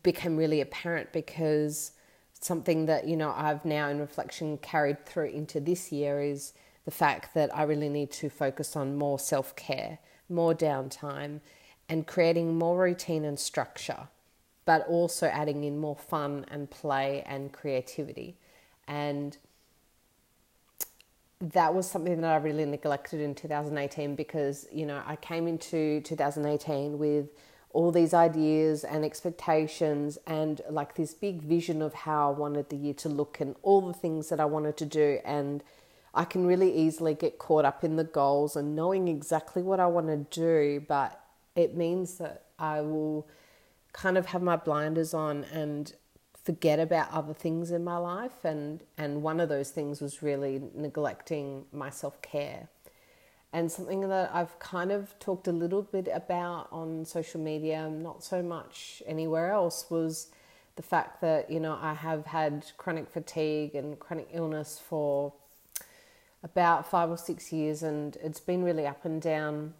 became 0.03 0.37
really 0.37 0.61
apparent 0.61 1.11
because 1.11 1.91
something 2.39 2.85
that 2.85 3.07
you 3.07 3.17
know 3.17 3.33
I've 3.35 3.65
now 3.65 3.89
in 3.89 3.99
reflection 3.99 4.57
carried 4.57 5.05
through 5.05 5.29
into 5.29 5.59
this 5.59 5.91
year 5.91 6.21
is 6.21 6.53
the 6.85 6.91
fact 6.91 7.33
that 7.33 7.55
I 7.55 7.63
really 7.63 7.89
need 7.89 8.11
to 8.11 8.29
focus 8.29 8.75
on 8.75 8.95
more 8.95 9.19
self-care, 9.19 9.99
more 10.29 10.55
downtime 10.55 11.41
and 11.89 12.07
creating 12.07 12.57
more 12.57 12.77
routine 12.77 13.25
and 13.25 13.39
structure, 13.39 14.07
but 14.65 14.87
also 14.87 15.27
adding 15.27 15.63
in 15.63 15.77
more 15.79 15.95
fun 15.95 16.45
and 16.49 16.69
play 16.69 17.23
and 17.25 17.51
creativity. 17.51 18.37
And 18.87 19.37
that 21.39 21.73
was 21.73 21.89
something 21.89 22.21
that 22.21 22.31
I 22.31 22.37
really 22.37 22.65
neglected 22.65 23.21
in 23.21 23.35
2018 23.35 24.15
because, 24.15 24.67
you 24.71 24.85
know, 24.85 25.01
I 25.05 25.17
came 25.17 25.47
into 25.47 26.01
2018 26.01 26.97
with 26.97 27.29
all 27.77 27.91
these 27.91 28.11
ideas 28.11 28.83
and 28.83 29.05
expectations 29.05 30.17
and 30.25 30.61
like 30.67 30.95
this 30.95 31.13
big 31.13 31.43
vision 31.43 31.79
of 31.79 31.93
how 31.93 32.29
I 32.29 32.35
wanted 32.35 32.69
the 32.69 32.75
year 32.75 32.95
to 32.95 33.07
look 33.07 33.39
and 33.39 33.55
all 33.61 33.81
the 33.81 33.93
things 33.93 34.29
that 34.29 34.39
I 34.39 34.45
wanted 34.45 34.77
to 34.77 34.85
do. 34.87 35.19
And 35.23 35.63
I 36.11 36.23
can 36.23 36.47
really 36.47 36.75
easily 36.75 37.13
get 37.13 37.37
caught 37.37 37.65
up 37.65 37.83
in 37.83 37.95
the 37.95 38.03
goals 38.03 38.55
and 38.55 38.75
knowing 38.75 39.07
exactly 39.07 39.61
what 39.61 39.79
I 39.79 39.85
want 39.85 40.07
to 40.07 40.17
do, 40.17 40.83
but 40.87 41.23
it 41.55 41.77
means 41.77 42.17
that 42.17 42.45
I 42.57 42.81
will 42.81 43.27
kind 43.93 44.17
of 44.17 44.25
have 44.25 44.41
my 44.41 44.55
blinders 44.55 45.13
on 45.13 45.43
and 45.43 45.93
forget 46.43 46.79
about 46.79 47.11
other 47.11 47.35
things 47.35 47.69
in 47.69 47.83
my 47.83 47.97
life 47.97 48.43
and 48.43 48.81
and 48.97 49.21
one 49.21 49.39
of 49.39 49.49
those 49.49 49.69
things 49.69 50.01
was 50.01 50.23
really 50.23 50.61
neglecting 50.73 51.65
my 51.71 51.91
self-care 51.91 52.69
and 53.57 53.71
something 53.71 54.07
that 54.07 54.29
I've 54.31 54.59
kind 54.59 54.91
of 54.91 55.17
talked 55.17 55.47
a 55.47 55.51
little 55.51 55.81
bit 55.81 56.07
about 56.13 56.67
on 56.71 57.05
social 57.05 57.41
media, 57.41 57.89
not 57.89 58.23
so 58.23 58.43
much 58.43 59.01
anywhere 59.07 59.51
else, 59.51 59.89
was 59.89 60.27
the 60.75 60.83
fact 60.83 61.21
that, 61.21 61.49
you 61.49 61.59
know, 61.59 61.75
I 61.81 61.95
have 61.95 62.27
had 62.27 62.67
chronic 62.77 63.09
fatigue 63.09 63.73
and 63.73 63.97
chronic 63.97 64.29
illness 64.31 64.79
for 64.87 65.33
about 66.43 66.87
five 66.87 67.09
or 67.09 67.17
six 67.17 67.51
years, 67.51 67.81
and 67.81 68.15
it's 68.17 68.39
been 68.39 68.63
really 68.63 68.85
up 68.85 69.05
and 69.05 69.19
down. 69.19 69.73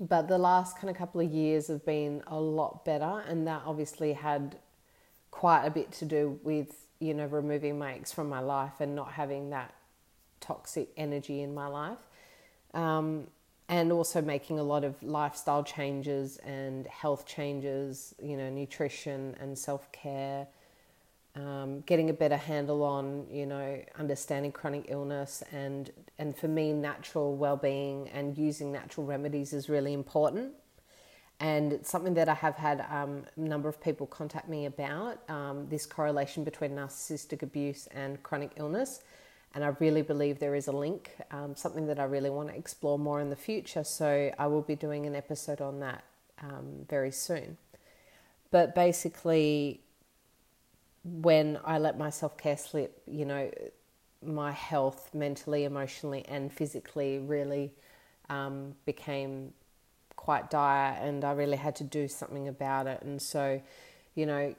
But 0.00 0.26
the 0.26 0.38
last 0.38 0.78
kind 0.78 0.88
of 0.88 0.96
couple 0.96 1.20
of 1.20 1.30
years 1.30 1.66
have 1.66 1.84
been 1.84 2.22
a 2.26 2.40
lot 2.40 2.86
better, 2.86 3.22
and 3.28 3.46
that 3.46 3.64
obviously 3.66 4.14
had 4.14 4.56
quite 5.30 5.66
a 5.66 5.70
bit 5.70 5.92
to 5.92 6.06
do 6.06 6.40
with, 6.42 6.86
you 7.00 7.12
know, 7.12 7.26
removing 7.26 7.78
my 7.78 7.92
ex 7.92 8.12
from 8.12 8.30
my 8.30 8.40
life 8.40 8.80
and 8.80 8.94
not 8.94 9.12
having 9.12 9.50
that 9.50 9.74
toxic 10.40 10.88
energy 10.96 11.42
in 11.42 11.52
my 11.52 11.66
life 11.66 11.98
um, 12.74 13.26
and 13.68 13.92
also 13.92 14.22
making 14.22 14.58
a 14.58 14.62
lot 14.62 14.84
of 14.84 15.00
lifestyle 15.02 15.62
changes 15.62 16.38
and 16.38 16.86
health 16.86 17.26
changes, 17.26 18.14
you 18.22 18.36
know, 18.36 18.48
nutrition 18.48 19.36
and 19.40 19.58
self 19.58 19.90
care, 19.92 20.46
um, 21.34 21.80
getting 21.82 22.08
a 22.08 22.12
better 22.12 22.36
handle 22.36 22.82
on, 22.82 23.26
you 23.30 23.46
know, 23.46 23.80
understanding 23.98 24.52
chronic 24.52 24.86
illness 24.88 25.42
and 25.52 25.90
and 26.18 26.36
for 26.36 26.48
me, 26.48 26.72
natural 26.72 27.36
well 27.36 27.56
being 27.56 28.08
and 28.08 28.36
using 28.36 28.72
natural 28.72 29.06
remedies 29.06 29.52
is 29.52 29.68
really 29.68 29.92
important. 29.92 30.52
And 31.40 31.72
it's 31.72 31.88
something 31.88 32.14
that 32.14 32.28
I 32.28 32.34
have 32.34 32.56
had 32.56 32.84
um, 32.90 33.24
a 33.36 33.40
number 33.40 33.68
of 33.68 33.80
people 33.80 34.06
contact 34.08 34.48
me 34.48 34.66
about 34.66 35.28
um, 35.30 35.68
this 35.68 35.86
correlation 35.86 36.42
between 36.42 36.72
narcissistic 36.72 37.42
abuse 37.42 37.86
and 37.92 38.20
chronic 38.24 38.50
illness 38.56 39.02
and 39.54 39.64
I 39.64 39.68
really 39.78 40.02
believe 40.02 40.38
there 40.38 40.54
is 40.54 40.68
a 40.68 40.72
link, 40.72 41.16
um, 41.30 41.56
something 41.56 41.86
that 41.86 41.98
I 41.98 42.04
really 42.04 42.30
want 42.30 42.48
to 42.48 42.56
explore 42.56 42.98
more 42.98 43.20
in 43.20 43.30
the 43.30 43.36
future. 43.36 43.84
So 43.84 44.30
I 44.38 44.46
will 44.46 44.62
be 44.62 44.76
doing 44.76 45.06
an 45.06 45.14
episode 45.14 45.60
on 45.60 45.80
that 45.80 46.04
um, 46.42 46.86
very 46.88 47.10
soon. 47.10 47.56
But 48.50 48.74
basically, 48.74 49.80
when 51.04 51.58
I 51.64 51.78
let 51.78 51.98
my 51.98 52.10
self 52.10 52.36
care 52.36 52.56
slip, 52.56 53.02
you 53.06 53.24
know, 53.24 53.50
my 54.22 54.52
health 54.52 55.10
mentally, 55.14 55.64
emotionally, 55.64 56.24
and 56.28 56.52
physically 56.52 57.18
really 57.18 57.72
um, 58.28 58.74
became 58.84 59.52
quite 60.16 60.50
dire, 60.50 60.96
and 61.00 61.24
I 61.24 61.32
really 61.32 61.56
had 61.56 61.76
to 61.76 61.84
do 61.84 62.08
something 62.08 62.48
about 62.48 62.86
it. 62.86 63.02
And 63.02 63.20
so, 63.20 63.62
you 64.14 64.26
know, 64.26 64.54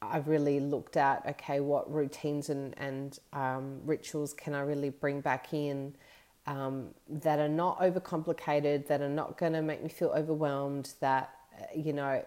I've 0.00 0.28
really 0.28 0.60
looked 0.60 0.96
at 0.96 1.24
okay, 1.26 1.60
what 1.60 1.92
routines 1.92 2.50
and 2.50 2.74
and 2.78 3.18
um, 3.32 3.80
rituals 3.84 4.32
can 4.32 4.54
I 4.54 4.60
really 4.60 4.90
bring 4.90 5.20
back 5.20 5.52
in 5.52 5.94
um, 6.46 6.94
that 7.08 7.38
are 7.38 7.48
not 7.48 7.80
overcomplicated, 7.80 8.86
that 8.86 9.00
are 9.00 9.08
not 9.08 9.36
going 9.38 9.52
to 9.52 9.62
make 9.62 9.82
me 9.82 9.88
feel 9.88 10.10
overwhelmed, 10.10 10.92
that 11.00 11.34
uh, 11.60 11.64
you 11.74 11.92
know 11.92 12.24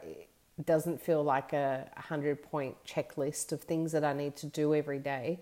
doesn't 0.65 1.01
feel 1.01 1.23
like 1.23 1.53
a 1.53 1.89
hundred 1.95 2.43
point 2.43 2.75
checklist 2.85 3.51
of 3.51 3.61
things 3.61 3.91
that 3.93 4.03
I 4.03 4.13
need 4.13 4.35
to 4.37 4.47
do 4.47 4.75
every 4.75 4.99
day, 4.99 5.39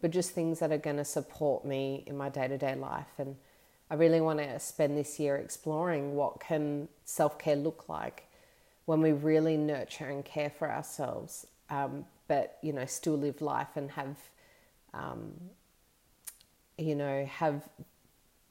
but 0.00 0.10
just 0.10 0.32
things 0.32 0.58
that 0.58 0.72
are 0.72 0.78
going 0.78 0.96
to 0.96 1.04
support 1.04 1.64
me 1.64 2.02
in 2.06 2.16
my 2.16 2.28
day 2.28 2.48
to 2.48 2.58
day 2.58 2.74
life. 2.74 3.12
And 3.18 3.36
I 3.88 3.94
really 3.94 4.20
want 4.20 4.40
to 4.40 4.58
spend 4.58 4.98
this 4.98 5.18
year 5.20 5.36
exploring 5.36 6.14
what 6.16 6.40
can 6.40 6.88
self 7.04 7.38
care 7.38 7.56
look 7.56 7.88
like 7.88 8.24
when 8.84 9.00
we 9.00 9.12
really 9.12 9.56
nurture 9.56 10.08
and 10.08 10.24
care 10.24 10.50
for 10.50 10.70
ourselves 10.70 11.46
um, 11.70 12.04
but 12.26 12.58
you 12.62 12.72
know 12.72 12.84
still 12.86 13.16
live 13.16 13.40
life 13.40 13.76
and 13.76 13.90
have 13.92 14.16
um, 14.94 15.32
you 16.76 16.94
know 16.94 17.24
have 17.26 17.68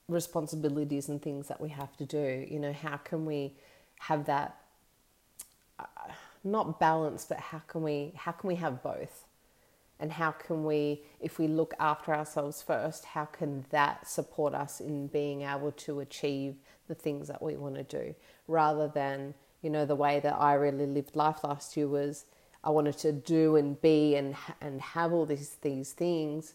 responsibilities 0.07 1.09
and 1.09 1.21
things 1.21 1.47
that 1.47 1.59
we 1.59 1.69
have 1.69 1.95
to 1.97 2.05
do. 2.05 2.45
You 2.49 2.59
know 2.59 2.73
how 2.73 2.97
can 2.97 3.25
we 3.25 3.53
have 3.99 4.25
that 4.25 4.57
uh, 5.79 5.85
not 6.43 6.79
balance 6.79 7.25
but 7.25 7.39
how 7.39 7.59
can 7.59 7.81
we 7.83 8.13
how 8.15 8.31
can 8.31 8.47
we 8.47 8.55
have 8.55 8.83
both? 8.83 9.25
And 9.99 10.11
how 10.11 10.31
can 10.31 10.63
we 10.63 11.01
if 11.19 11.39
we 11.39 11.47
look 11.47 11.73
after 11.79 12.13
ourselves 12.13 12.61
first 12.61 13.05
how 13.05 13.25
can 13.25 13.65
that 13.71 14.07
support 14.07 14.53
us 14.53 14.79
in 14.79 15.07
being 15.07 15.41
able 15.41 15.71
to 15.71 15.99
achieve 15.99 16.55
the 16.87 16.95
things 16.95 17.27
that 17.27 17.41
we 17.41 17.55
want 17.55 17.75
to 17.75 17.83
do? 17.83 18.15
Rather 18.47 18.87
than 18.87 19.33
you 19.61 19.69
know 19.69 19.85
the 19.85 19.95
way 19.95 20.19
that 20.19 20.35
I 20.39 20.53
really 20.53 20.85
lived 20.85 21.15
life 21.15 21.43
last 21.43 21.75
year 21.75 21.87
was 21.87 22.25
I 22.67 22.71
wanted 22.71 22.97
to 22.99 23.13
do 23.13 23.55
and 23.55 23.81
be 23.81 24.17
and 24.17 24.35
and 24.61 24.81
have 24.81 25.13
all 25.13 25.25
these 25.25 25.55
these 25.61 25.93
things. 25.93 26.53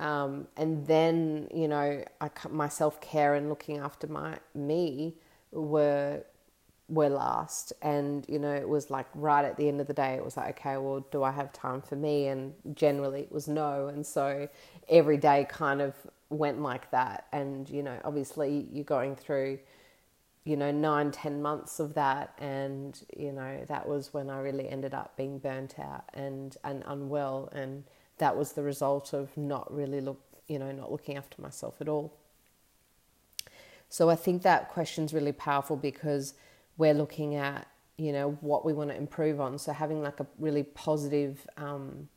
Um, 0.00 0.48
and 0.56 0.86
then 0.86 1.48
you 1.54 1.68
know, 1.68 2.04
I 2.20 2.30
my 2.50 2.68
self 2.68 3.00
care 3.00 3.36
and 3.36 3.48
looking 3.48 3.78
after 3.78 4.08
my 4.08 4.38
me 4.54 5.14
were 5.52 6.24
were 6.88 7.08
last. 7.08 7.72
And 7.82 8.26
you 8.28 8.40
know, 8.40 8.52
it 8.52 8.68
was 8.68 8.90
like 8.90 9.06
right 9.14 9.44
at 9.44 9.56
the 9.56 9.68
end 9.68 9.80
of 9.80 9.86
the 9.86 9.94
day, 9.94 10.14
it 10.14 10.24
was 10.24 10.36
like, 10.36 10.58
okay, 10.58 10.76
well, 10.76 11.06
do 11.12 11.22
I 11.22 11.30
have 11.30 11.52
time 11.52 11.82
for 11.82 11.96
me? 11.96 12.26
And 12.28 12.54
generally, 12.74 13.22
it 13.22 13.32
was 13.32 13.46
no. 13.48 13.88
And 13.88 14.04
so 14.04 14.48
every 14.88 15.18
day 15.18 15.46
kind 15.48 15.80
of 15.80 15.94
went 16.30 16.60
like 16.62 16.90
that. 16.90 17.26
And 17.32 17.70
you 17.70 17.84
know, 17.84 17.96
obviously, 18.04 18.66
you're 18.72 18.84
going 18.84 19.14
through 19.14 19.60
you 20.48 20.56
know, 20.56 20.70
nine, 20.70 21.10
ten 21.10 21.42
months 21.42 21.78
of 21.78 21.92
that. 21.92 22.32
And, 22.38 22.98
you 23.14 23.32
know, 23.32 23.66
that 23.68 23.86
was 23.86 24.14
when 24.14 24.30
I 24.30 24.40
really 24.40 24.66
ended 24.66 24.94
up 24.94 25.14
being 25.14 25.38
burnt 25.38 25.78
out 25.78 26.04
and, 26.14 26.56
and 26.64 26.82
unwell. 26.86 27.50
And 27.52 27.84
that 28.16 28.34
was 28.34 28.52
the 28.52 28.62
result 28.62 29.12
of 29.12 29.36
not 29.36 29.70
really 29.70 30.00
look, 30.00 30.18
you 30.46 30.58
know, 30.58 30.72
not 30.72 30.90
looking 30.90 31.18
after 31.18 31.42
myself 31.42 31.74
at 31.82 31.88
all. 31.88 32.14
So 33.90 34.08
I 34.08 34.16
think 34.16 34.40
that 34.42 34.70
question's 34.70 35.12
really 35.12 35.32
powerful 35.32 35.76
because 35.76 36.32
we're 36.78 36.94
looking 36.94 37.34
at, 37.34 37.66
you 37.98 38.12
know, 38.12 38.38
what 38.40 38.64
we 38.64 38.72
want 38.72 38.88
to 38.88 38.96
improve 38.96 39.42
on. 39.42 39.58
So 39.58 39.74
having 39.74 40.00
like 40.00 40.18
a 40.18 40.26
really 40.38 40.62
positive 40.62 41.46
um, 41.58 42.08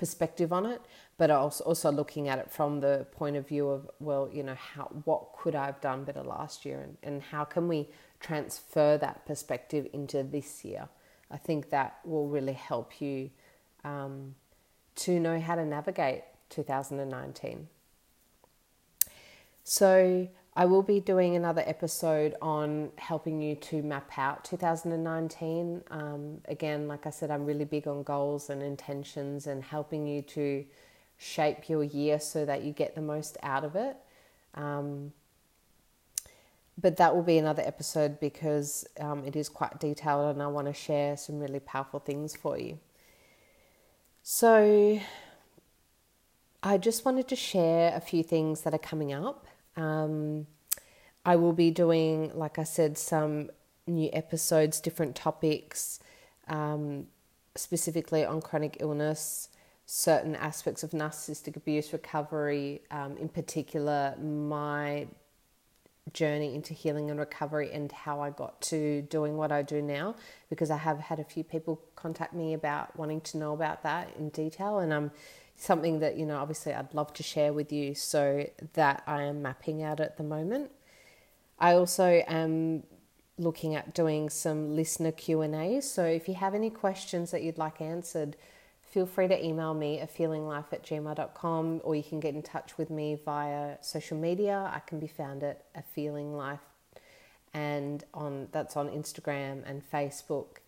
perspective 0.00 0.50
on 0.50 0.64
it, 0.64 0.80
but 1.18 1.30
also 1.30 1.92
looking 1.92 2.26
at 2.26 2.38
it 2.38 2.50
from 2.50 2.80
the 2.80 3.06
point 3.12 3.36
of 3.36 3.46
view 3.46 3.68
of 3.68 3.88
well, 4.00 4.30
you 4.32 4.42
know, 4.42 4.54
how 4.54 4.84
what 5.04 5.34
could 5.38 5.54
I 5.54 5.66
have 5.66 5.80
done 5.82 6.04
better 6.04 6.22
last 6.22 6.64
year, 6.64 6.80
and, 6.80 6.96
and 7.02 7.22
how 7.22 7.44
can 7.44 7.68
we 7.68 7.90
transfer 8.18 8.96
that 8.96 9.26
perspective 9.26 9.86
into 9.92 10.22
this 10.22 10.64
year? 10.64 10.88
I 11.30 11.36
think 11.36 11.68
that 11.68 11.98
will 12.04 12.28
really 12.28 12.54
help 12.54 13.02
you 13.02 13.30
um, 13.84 14.34
to 14.96 15.20
know 15.20 15.38
how 15.38 15.54
to 15.54 15.66
navigate 15.66 16.22
2019. 16.48 17.68
So 19.62 20.28
I 20.56 20.64
will 20.64 20.82
be 20.82 20.98
doing 20.98 21.36
another 21.36 21.62
episode 21.64 22.34
on 22.42 22.90
helping 22.96 23.40
you 23.40 23.54
to 23.56 23.82
map 23.82 24.10
out 24.18 24.44
2019. 24.44 25.82
Um, 25.90 26.40
again, 26.46 26.88
like 26.88 27.06
I 27.06 27.10
said, 27.10 27.30
I'm 27.30 27.46
really 27.46 27.64
big 27.64 27.86
on 27.86 28.02
goals 28.02 28.50
and 28.50 28.60
intentions 28.62 29.46
and 29.46 29.62
helping 29.62 30.08
you 30.08 30.22
to 30.22 30.64
shape 31.18 31.68
your 31.68 31.84
year 31.84 32.18
so 32.18 32.44
that 32.44 32.62
you 32.62 32.72
get 32.72 32.96
the 32.96 33.00
most 33.00 33.36
out 33.42 33.64
of 33.64 33.76
it. 33.76 33.96
Um, 34.54 35.12
but 36.80 36.96
that 36.96 37.14
will 37.14 37.22
be 37.22 37.38
another 37.38 37.62
episode 37.64 38.18
because 38.18 38.86
um, 38.98 39.24
it 39.24 39.36
is 39.36 39.48
quite 39.48 39.78
detailed 39.78 40.34
and 40.34 40.42
I 40.42 40.48
want 40.48 40.66
to 40.66 40.72
share 40.72 41.16
some 41.16 41.38
really 41.38 41.60
powerful 41.60 42.00
things 42.00 42.34
for 42.34 42.58
you. 42.58 42.78
So, 44.22 45.00
I 46.62 46.76
just 46.78 47.04
wanted 47.04 47.28
to 47.28 47.36
share 47.36 47.94
a 47.94 48.00
few 48.00 48.22
things 48.22 48.62
that 48.62 48.74
are 48.74 48.78
coming 48.78 49.12
up. 49.12 49.46
Um, 49.76 50.46
I 51.24 51.36
will 51.36 51.52
be 51.52 51.70
doing, 51.70 52.32
like 52.34 52.58
I 52.58 52.64
said, 52.64 52.96
some 52.96 53.50
new 53.86 54.10
episodes, 54.12 54.80
different 54.80 55.16
topics, 55.16 56.00
um, 56.48 57.06
specifically 57.54 58.24
on 58.24 58.40
chronic 58.40 58.78
illness, 58.80 59.48
certain 59.86 60.36
aspects 60.36 60.82
of 60.82 60.90
narcissistic 60.90 61.56
abuse 61.56 61.92
recovery, 61.92 62.80
um, 62.90 63.16
in 63.16 63.28
particular, 63.28 64.16
my 64.18 65.06
journey 66.12 66.54
into 66.54 66.74
healing 66.74 67.10
and 67.10 67.18
recovery 67.18 67.70
and 67.72 67.92
how 67.92 68.20
I 68.20 68.30
got 68.30 68.60
to 68.62 69.02
doing 69.02 69.36
what 69.36 69.52
I 69.52 69.62
do 69.62 69.80
now 69.82 70.16
because 70.48 70.70
I 70.70 70.76
have 70.76 70.98
had 70.98 71.20
a 71.20 71.24
few 71.24 71.44
people 71.44 71.80
contact 71.94 72.34
me 72.34 72.54
about 72.54 72.96
wanting 72.96 73.20
to 73.22 73.38
know 73.38 73.52
about 73.52 73.82
that 73.84 74.08
in 74.18 74.30
detail 74.30 74.78
and 74.78 74.92
I'm 74.92 75.10
something 75.60 76.00
that 76.00 76.16
you 76.16 76.26
know 76.26 76.38
obviously 76.38 76.72
I'd 76.72 76.94
love 76.94 77.12
to 77.14 77.22
share 77.22 77.52
with 77.52 77.72
you 77.72 77.94
so 77.94 78.48
that 78.74 79.02
I 79.06 79.22
am 79.22 79.42
mapping 79.42 79.82
out 79.82 80.00
at 80.00 80.16
the 80.16 80.22
moment. 80.22 80.70
I 81.58 81.74
also 81.74 82.22
am 82.26 82.84
looking 83.36 83.74
at 83.74 83.94
doing 83.94 84.28
some 84.28 84.74
listener 84.76 85.12
Q&A 85.12 85.80
so 85.80 86.04
if 86.04 86.28
you 86.28 86.34
have 86.34 86.54
any 86.54 86.68
questions 86.70 87.30
that 87.30 87.42
you'd 87.42 87.58
like 87.58 87.80
answered 87.80 88.36
feel 88.90 89.06
free 89.06 89.28
to 89.28 89.44
email 89.44 89.72
me 89.72 90.00
at 90.00 90.14
feelinglife 90.14 90.72
at 90.72 90.82
gmail.com 90.82 91.80
or 91.84 91.94
you 91.94 92.02
can 92.02 92.20
get 92.20 92.34
in 92.34 92.42
touch 92.42 92.76
with 92.76 92.90
me 92.90 93.16
via 93.24 93.76
social 93.80 94.18
media. 94.18 94.70
I 94.74 94.80
can 94.80 94.98
be 94.98 95.06
found 95.06 95.44
at 95.44 95.64
a 95.76 95.82
feeling 95.82 96.36
life 96.36 96.60
and 97.54 98.04
on 98.14 98.48
that's 98.52 98.76
on 98.76 98.88
Instagram 98.88 99.62
and 99.64 99.82
Facebook 99.90 100.58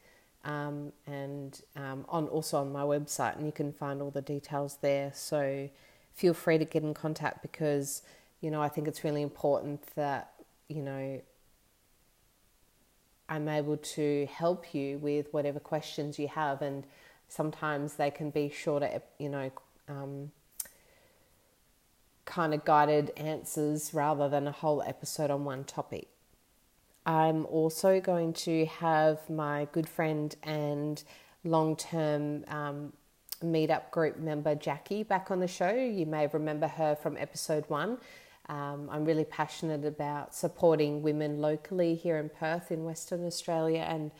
um, 0.45 0.93
and 1.07 1.61
um, 1.77 2.05
on 2.09 2.27
also 2.29 2.59
on 2.59 2.73
my 2.73 2.83
website 2.83 3.37
and 3.37 3.47
you 3.47 3.53
can 3.53 3.73
find 3.73 4.03
all 4.03 4.11
the 4.11 4.23
details 4.23 4.79
there. 4.81 5.13
So 5.15 5.69
feel 6.15 6.35
free 6.35 6.59
to 6.59 6.65
get 6.65 6.83
in 6.83 6.95
contact 6.95 7.43
because 7.43 8.03
you 8.41 8.51
know 8.51 8.61
I 8.61 8.69
think 8.69 8.89
it's 8.89 9.05
really 9.05 9.23
important 9.23 9.83
that 9.95 10.33
you 10.69 10.83
know 10.83 11.21
I'm 13.29 13.49
able 13.49 13.77
to 13.77 14.29
help 14.31 14.75
you 14.75 14.99
with 14.99 15.33
whatever 15.33 15.59
questions 15.59 16.19
you 16.19 16.29
have 16.29 16.61
and 16.61 16.85
sometimes 17.29 17.95
they 17.95 18.11
can 18.11 18.29
be 18.29 18.51
shorter, 18.51 19.01
you 19.19 19.31
know, 19.31 19.51
um, 19.89 20.31
kind 22.27 22.53
of 22.53 22.65
guided 22.65 23.11
answers 23.17 23.95
rather 23.95 24.29
than 24.29 24.47
a 24.47 24.53
whole 24.53 24.83
episode 24.83 25.31
on 25.31 25.45
one 25.45 25.65
topic. 25.65 26.09
I'm 27.05 27.47
also 27.47 28.01
going 28.01 28.33
to 28.35 28.67
have 28.67 29.29
my 29.29 29.67
good 29.73 29.89
friend 29.89 30.35
and 30.43 31.03
long 31.45 31.77
term 31.77 32.45
um, 32.49 32.93
meetup 33.43 33.91
group 33.91 34.19
member 34.19 34.55
Jackie 34.55 35.03
back 35.03 35.31
on 35.31 35.41
the 35.41 35.49
show. 35.49 35.73
You 35.73 36.07
may 36.07 36.29
remember 36.29 36.69
her 36.69 36.95
from 36.95 37.17
episode 37.17 37.65
one. 37.69 37.99
Um, 38.49 38.89
I'm 38.91 39.05
really 39.05 39.25
passionate 39.25 39.85
about 39.85 40.35
supporting 40.35 41.03
women 41.03 41.41
locally 41.41 41.95
here 41.95 42.19
in 42.19 42.29
Perth, 42.29 42.71
in 42.71 42.85
Western 42.85 43.25
Australia, 43.25 43.85
and 43.89 44.11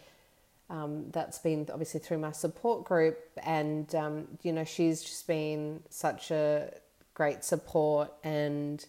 um, 0.71 1.11
that's 1.11 1.39
been 1.39 1.69
obviously 1.73 2.01
through 2.01 2.19
my 2.19 2.33
support 2.33 2.85
group, 2.85 3.19
and 3.43 3.95
um, 3.95 4.29
you 4.43 4.53
know 4.53 4.65
she's 4.65 5.03
just 5.03 5.27
been 5.27 5.83
such 5.89 6.31
a 6.31 6.73
great 7.15 7.45
support 7.45 8.13
and 8.25 8.87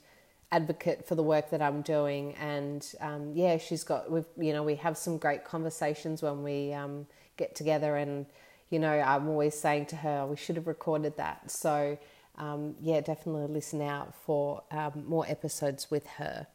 advocate 0.53 1.07
for 1.07 1.15
the 1.15 1.23
work 1.23 1.49
that 1.49 1.61
I'm 1.61 1.81
doing. 1.81 2.35
And 2.35 2.85
um, 3.01 3.31
yeah, 3.33 3.57
she's 3.57 3.83
got 3.83 4.09
we've 4.09 4.25
you 4.37 4.53
know 4.53 4.63
we 4.63 4.75
have 4.75 4.97
some 4.97 5.17
great 5.17 5.43
conversations 5.43 6.21
when 6.21 6.43
we 6.43 6.73
um, 6.73 7.07
get 7.37 7.55
together, 7.55 7.97
and 7.97 8.25
you 8.69 8.79
know 8.79 8.93
I'm 8.93 9.27
always 9.27 9.59
saying 9.59 9.87
to 9.87 9.95
her 9.97 10.25
we 10.25 10.37
should 10.37 10.55
have 10.55 10.67
recorded 10.67 11.17
that. 11.17 11.49
So 11.51 11.97
um, 12.37 12.75
yeah, 12.79 13.01
definitely 13.01 13.53
listen 13.53 13.81
out 13.81 14.13
for 14.25 14.63
um, 14.71 15.03
more 15.07 15.25
episodes 15.27 15.89
with 15.89 16.07
her. 16.17 16.47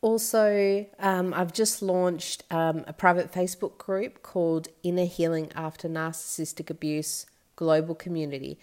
Also, 0.00 0.84
um, 0.98 1.32
I've 1.32 1.54
just 1.54 1.80
launched 1.80 2.44
um, 2.50 2.84
a 2.86 2.92
private 2.92 3.32
Facebook 3.32 3.78
group 3.78 4.22
called 4.22 4.68
Inner 4.82 5.06
Healing 5.06 5.50
After 5.56 5.88
Narcissistic 5.88 6.68
Abuse 6.68 7.24
Global 7.56 7.94
Community. 7.94 8.58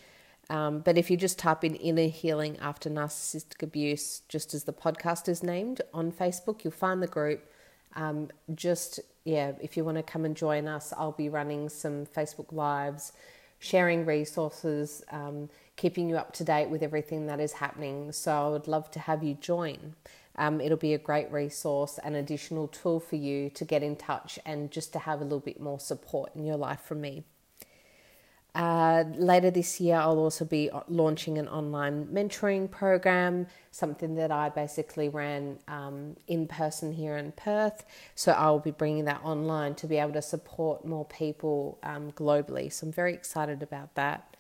Um, 0.52 0.80
but 0.80 0.98
if 0.98 1.10
you 1.10 1.16
just 1.16 1.40
type 1.40 1.64
in 1.64 1.76
inner 1.76 2.10
healing 2.10 2.58
after 2.60 2.90
narcissistic 2.90 3.64
abuse, 3.64 4.22
just 4.28 4.54
as 4.54 4.66
the 4.66 4.74
podcast 4.74 5.30
is 5.30 5.42
named 5.42 5.82
on 5.94 6.12
Facebook, 6.12 6.66
you'll 6.66 6.74
find 6.74 7.02
the 7.02 7.08
group. 7.08 7.50
Um, 7.96 8.28
just, 8.54 9.00
yeah, 9.24 9.54
if 9.62 9.78
you 9.78 9.86
want 9.86 9.96
to 9.96 10.04
come 10.04 10.26
and 10.26 10.36
join 10.36 10.68
us, 10.68 10.94
I'll 10.98 11.14
be 11.14 11.30
running 11.30 11.70
some 11.70 12.06
Facebook 12.06 12.52
Lives, 12.52 13.14
sharing 13.60 14.06
resources, 14.06 15.02
um, 15.10 15.50
keeping 15.78 16.10
you 16.10 16.18
up 16.18 16.34
to 16.34 16.44
date 16.44 16.70
with 16.70 16.84
everything 16.84 17.28
that 17.28 17.40
is 17.40 17.54
happening. 17.54 18.12
So 18.12 18.34
I 18.34 18.50
would 18.50 18.68
love 18.68 18.92
to 18.92 19.00
have 19.00 19.24
you 19.24 19.36
join. 19.36 19.96
Um, 20.36 20.60
it'll 20.60 20.78
be 20.78 20.94
a 20.94 20.98
great 20.98 21.32
resource, 21.32 21.98
an 22.04 22.16
additional 22.16 22.68
tool 22.68 23.00
for 23.00 23.16
you 23.16 23.50
to 23.52 23.64
get 23.64 23.84
in 23.84 23.96
touch 23.96 24.38
and 24.46 24.70
just 24.70 24.92
to 24.94 25.00
have 25.00 25.22
a 25.22 25.24
little 25.24 25.40
bit 25.40 25.62
more 25.62 25.80
support 25.80 26.36
in 26.36 26.44
your 26.44 26.58
life 26.58 26.82
from 26.82 27.00
me. 27.00 27.24
Uh, 28.54 29.06
later 29.16 29.50
this 29.50 29.80
year, 29.80 29.96
I'll 29.96 30.20
also 30.20 30.44
be 30.44 30.70
launching 30.90 31.38
an 31.38 31.48
online 31.48 32.08
mentoring 32.08 32.70
program, 32.70 33.48
something 33.72 34.16
that 34.16 34.30
I 34.30 34.50
basically 34.50 35.08
ran 35.08 35.58
um, 35.70 36.18
in 36.28 36.48
person 36.48 36.92
here 36.92 37.16
in 37.16 37.32
Perth. 37.32 37.86
So 38.14 38.34
I'll 38.34 38.60
be 38.60 38.72
bringing 38.72 39.06
that 39.06 39.22
online 39.24 39.76
to 39.76 39.88
be 39.88 39.98
able 39.98 40.14
to 40.14 40.22
support 40.22 40.84
more 40.84 41.06
people 41.06 41.80
um, 41.84 42.12
globally. 42.12 42.72
So 42.74 42.88
I'm 42.88 42.94
very 42.94 43.14
excited 43.14 43.64
about 43.64 43.96
that. 43.96 44.36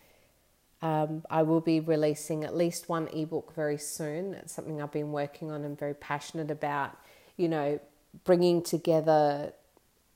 Um, 0.81 1.23
I 1.29 1.43
will 1.43 1.61
be 1.61 1.79
releasing 1.79 2.43
at 2.43 2.55
least 2.55 2.89
one 2.89 3.07
ebook 3.09 3.53
very 3.55 3.77
soon. 3.77 4.33
It's 4.33 4.51
something 4.51 4.81
I've 4.81 4.91
been 4.91 5.13
working 5.13 5.51
on 5.51 5.63
and 5.63 5.77
very 5.79 5.93
passionate 5.93 6.51
about. 6.51 6.97
You 7.37 7.47
know, 7.47 7.79
bringing 8.25 8.61
together 8.61 9.53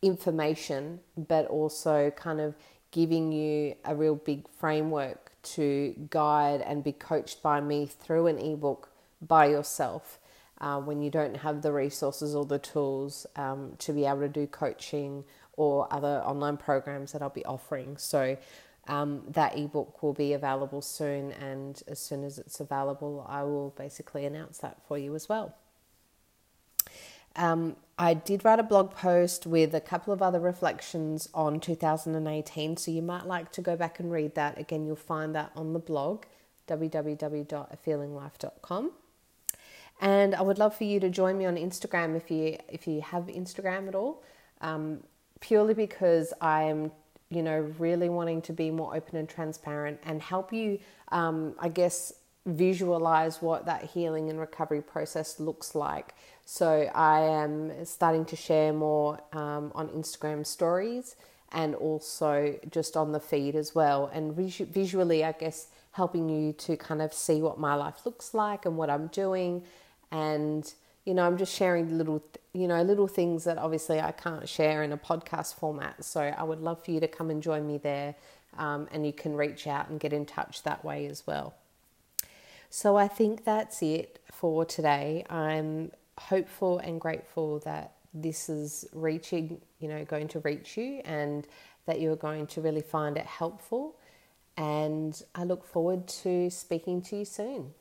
information, 0.01 0.99
but 1.15 1.45
also 1.47 2.12
kind 2.12 2.41
of 2.41 2.55
giving 2.95 3.34
you 3.34 3.75
a 3.84 3.93
real 3.93 4.15
big 4.15 4.47
framework 4.58 5.34
to 5.43 5.93
guide 6.10 6.62
and 6.62 6.81
be 6.81 6.93
coached 6.93 7.43
by 7.43 7.60
me 7.60 7.86
through 7.86 8.25
an 8.27 8.39
ebook 8.39 8.89
by 9.21 9.47
yourself 9.47 10.17
uh, 10.62 10.79
when 10.79 11.01
you 11.01 11.10
don't 11.10 11.36
have 11.36 11.62
the 11.62 11.73
resources 11.73 12.34
or 12.34 12.45
the 12.45 12.58
tools 12.58 13.27
um, 13.36 13.73
to 13.79 13.91
be 13.91 14.05
able 14.05 14.21
to 14.21 14.29
do 14.29 14.47
coaching 14.47 15.25
or 15.58 15.93
other 15.93 16.21
online 16.23 16.55
programs 16.55 17.12
that 17.12 17.21
I'll 17.21 17.29
be 17.29 17.43
offering. 17.43 17.97
So 17.97 18.38
um, 18.88 19.23
that 19.27 19.58
ebook 19.58 20.01
will 20.01 20.13
be 20.13 20.31
available 20.31 20.81
soon, 20.81 21.34
and 21.34 21.84
as 21.89 21.99
soon 21.99 22.23
as 22.23 22.39
it's 22.39 22.62
available, 22.62 23.25
I 23.27 23.43
will 23.43 23.71
basically 23.77 24.25
announce 24.25 24.60
that 24.60 24.77
for 24.88 24.97
you 24.97 25.15
as 25.15 25.27
well. 25.27 25.53
Um, 27.36 27.75
I 27.97 28.13
did 28.13 28.43
write 28.43 28.60
a 28.60 28.63
blog 28.63 28.91
post 28.91 29.47
with 29.47 29.73
a 29.73 29.79
couple 29.79 30.13
of 30.13 30.21
other 30.21 30.41
reflections 30.41 31.29
on 31.34 31.62
2018, 31.62 32.75
so 32.75 32.91
you 32.91 33.01
might 33.01 33.25
like 33.25 33.53
to 33.53 33.62
go 33.62 33.77
back 33.77 34.01
and 34.01 34.12
read 34.12 34.36
that. 34.36 34.60
Again, 34.60 34.86
you'll 34.86 34.97
find 34.97 35.34
that 35.36 35.51
on 35.55 35.71
the 35.71 35.79
blog 35.79 36.25
www.afeelinglife.com. 36.67 38.91
And 40.01 40.36
I 40.36 40.41
would 40.41 40.58
love 40.58 40.75
for 40.75 40.84
you 40.84 40.99
to 40.99 41.10
join 41.10 41.38
me 41.38 41.45
on 41.45 41.55
Instagram 41.55 42.17
if 42.17 42.29
you 42.29 42.58
if 42.67 42.86
you 42.86 42.99
have 42.99 43.27
Instagram 43.27 43.88
at 43.88 43.95
all, 43.95 44.23
um, 44.60 45.01
purely 45.39 45.73
because 45.73 46.34
I 46.41 46.63
am 46.63 46.91
you 47.29 47.43
know 47.43 47.73
really 47.79 48.10
wanting 48.10 48.41
to 48.41 48.51
be 48.51 48.71
more 48.71 48.93
open 48.93 49.15
and 49.15 49.29
transparent 49.29 50.01
and 50.03 50.21
help 50.21 50.51
you, 50.51 50.79
um, 51.13 51.55
I 51.60 51.69
guess, 51.69 52.12
visualize 52.45 53.41
what 53.41 53.65
that 53.67 53.86
healing 53.86 54.29
and 54.29 54.38
recovery 54.38 54.81
process 54.81 55.39
looks 55.39 55.75
like 55.75 56.13
so 56.45 56.89
I 56.93 57.21
am 57.21 57.86
starting 57.86 58.23
to 58.25 58.36
share 58.36 58.71
more 58.71 59.19
um, 59.34 59.71
on 59.73 59.89
Instagram 59.89 60.45
stories 60.45 61.15
and 61.51 61.73
also 61.73 62.58
just 62.69 62.95
on 62.95 63.12
the 63.12 63.19
feed 63.19 63.55
as 63.55 63.73
well. 63.73 64.12
And 64.13 64.34
visu- 64.34 64.65
visually, 64.65 65.23
I 65.23 65.31
guess, 65.31 65.67
helping 65.93 66.29
you 66.29 66.53
to 66.53 66.77
kind 66.77 67.01
of 67.01 67.13
see 67.13 67.41
what 67.41 67.60
my 67.60 67.73
life 67.73 68.05
looks 68.05 68.36
like 68.36 68.65
and 68.65 68.77
what 68.77 68.91
I'm 68.91 69.08
doing. 69.08 69.63
And, 70.12 70.71
you 71.03 71.15
know, 71.15 71.25
I'm 71.25 71.38
just 71.38 71.55
sharing 71.55 71.97
little, 71.97 72.21
you 72.53 72.67
know, 72.67 72.84
little 72.84 73.08
things 73.08 73.43
that 73.45 73.58
obviously 73.58 73.99
I 73.99 74.12
can't 74.12 74.47
share 74.47 74.84
in 74.84 74.91
a 74.91 74.97
podcast 74.97 75.55
format. 75.55 76.03
So 76.03 76.21
I 76.21 76.43
would 76.43 76.62
love 76.62 76.84
for 76.86 76.91
you 76.91 76.99
to 76.99 77.08
come 77.08 77.31
and 77.31 77.41
join 77.41 77.65
me 77.65 77.79
there. 77.79 78.13
Um, 78.58 78.88
and 78.91 79.05
you 79.05 79.13
can 79.13 79.36
reach 79.36 79.65
out 79.65 79.89
and 79.89 79.99
get 79.99 80.13
in 80.13 80.25
touch 80.25 80.62
that 80.63 80.86
way 80.86 81.08
as 81.08 81.25
well. 81.25 81.55
So 82.69 82.97
I 82.97 83.08
think 83.08 83.45
that's 83.45 83.81
it 83.81 84.19
for 84.31 84.63
today. 84.65 85.25
I'm 85.29 85.91
hopeful 86.17 86.80
and 86.80 86.99
grateful 86.99 87.60
that 87.60 87.93
this 88.13 88.49
is 88.49 88.86
reaching, 88.93 89.62
you 89.80 89.88
know, 89.88 90.06
going 90.06 90.28
to 90.30 90.39
reach 90.39 90.78
you 90.78 91.01
and 91.06 91.47
that 91.86 91.99
you're 91.99 92.15
going 92.15 92.47
to 92.47 92.62
really 92.62 92.82
find 92.82 93.17
it 93.17 93.25
helpful. 93.25 93.95
And 94.58 95.21
I 95.36 95.43
look 95.43 95.65
forward 95.65 96.08
to 96.23 96.49
speaking 96.49 97.01
to 97.04 97.17
you 97.17 97.25
soon. 97.25 97.73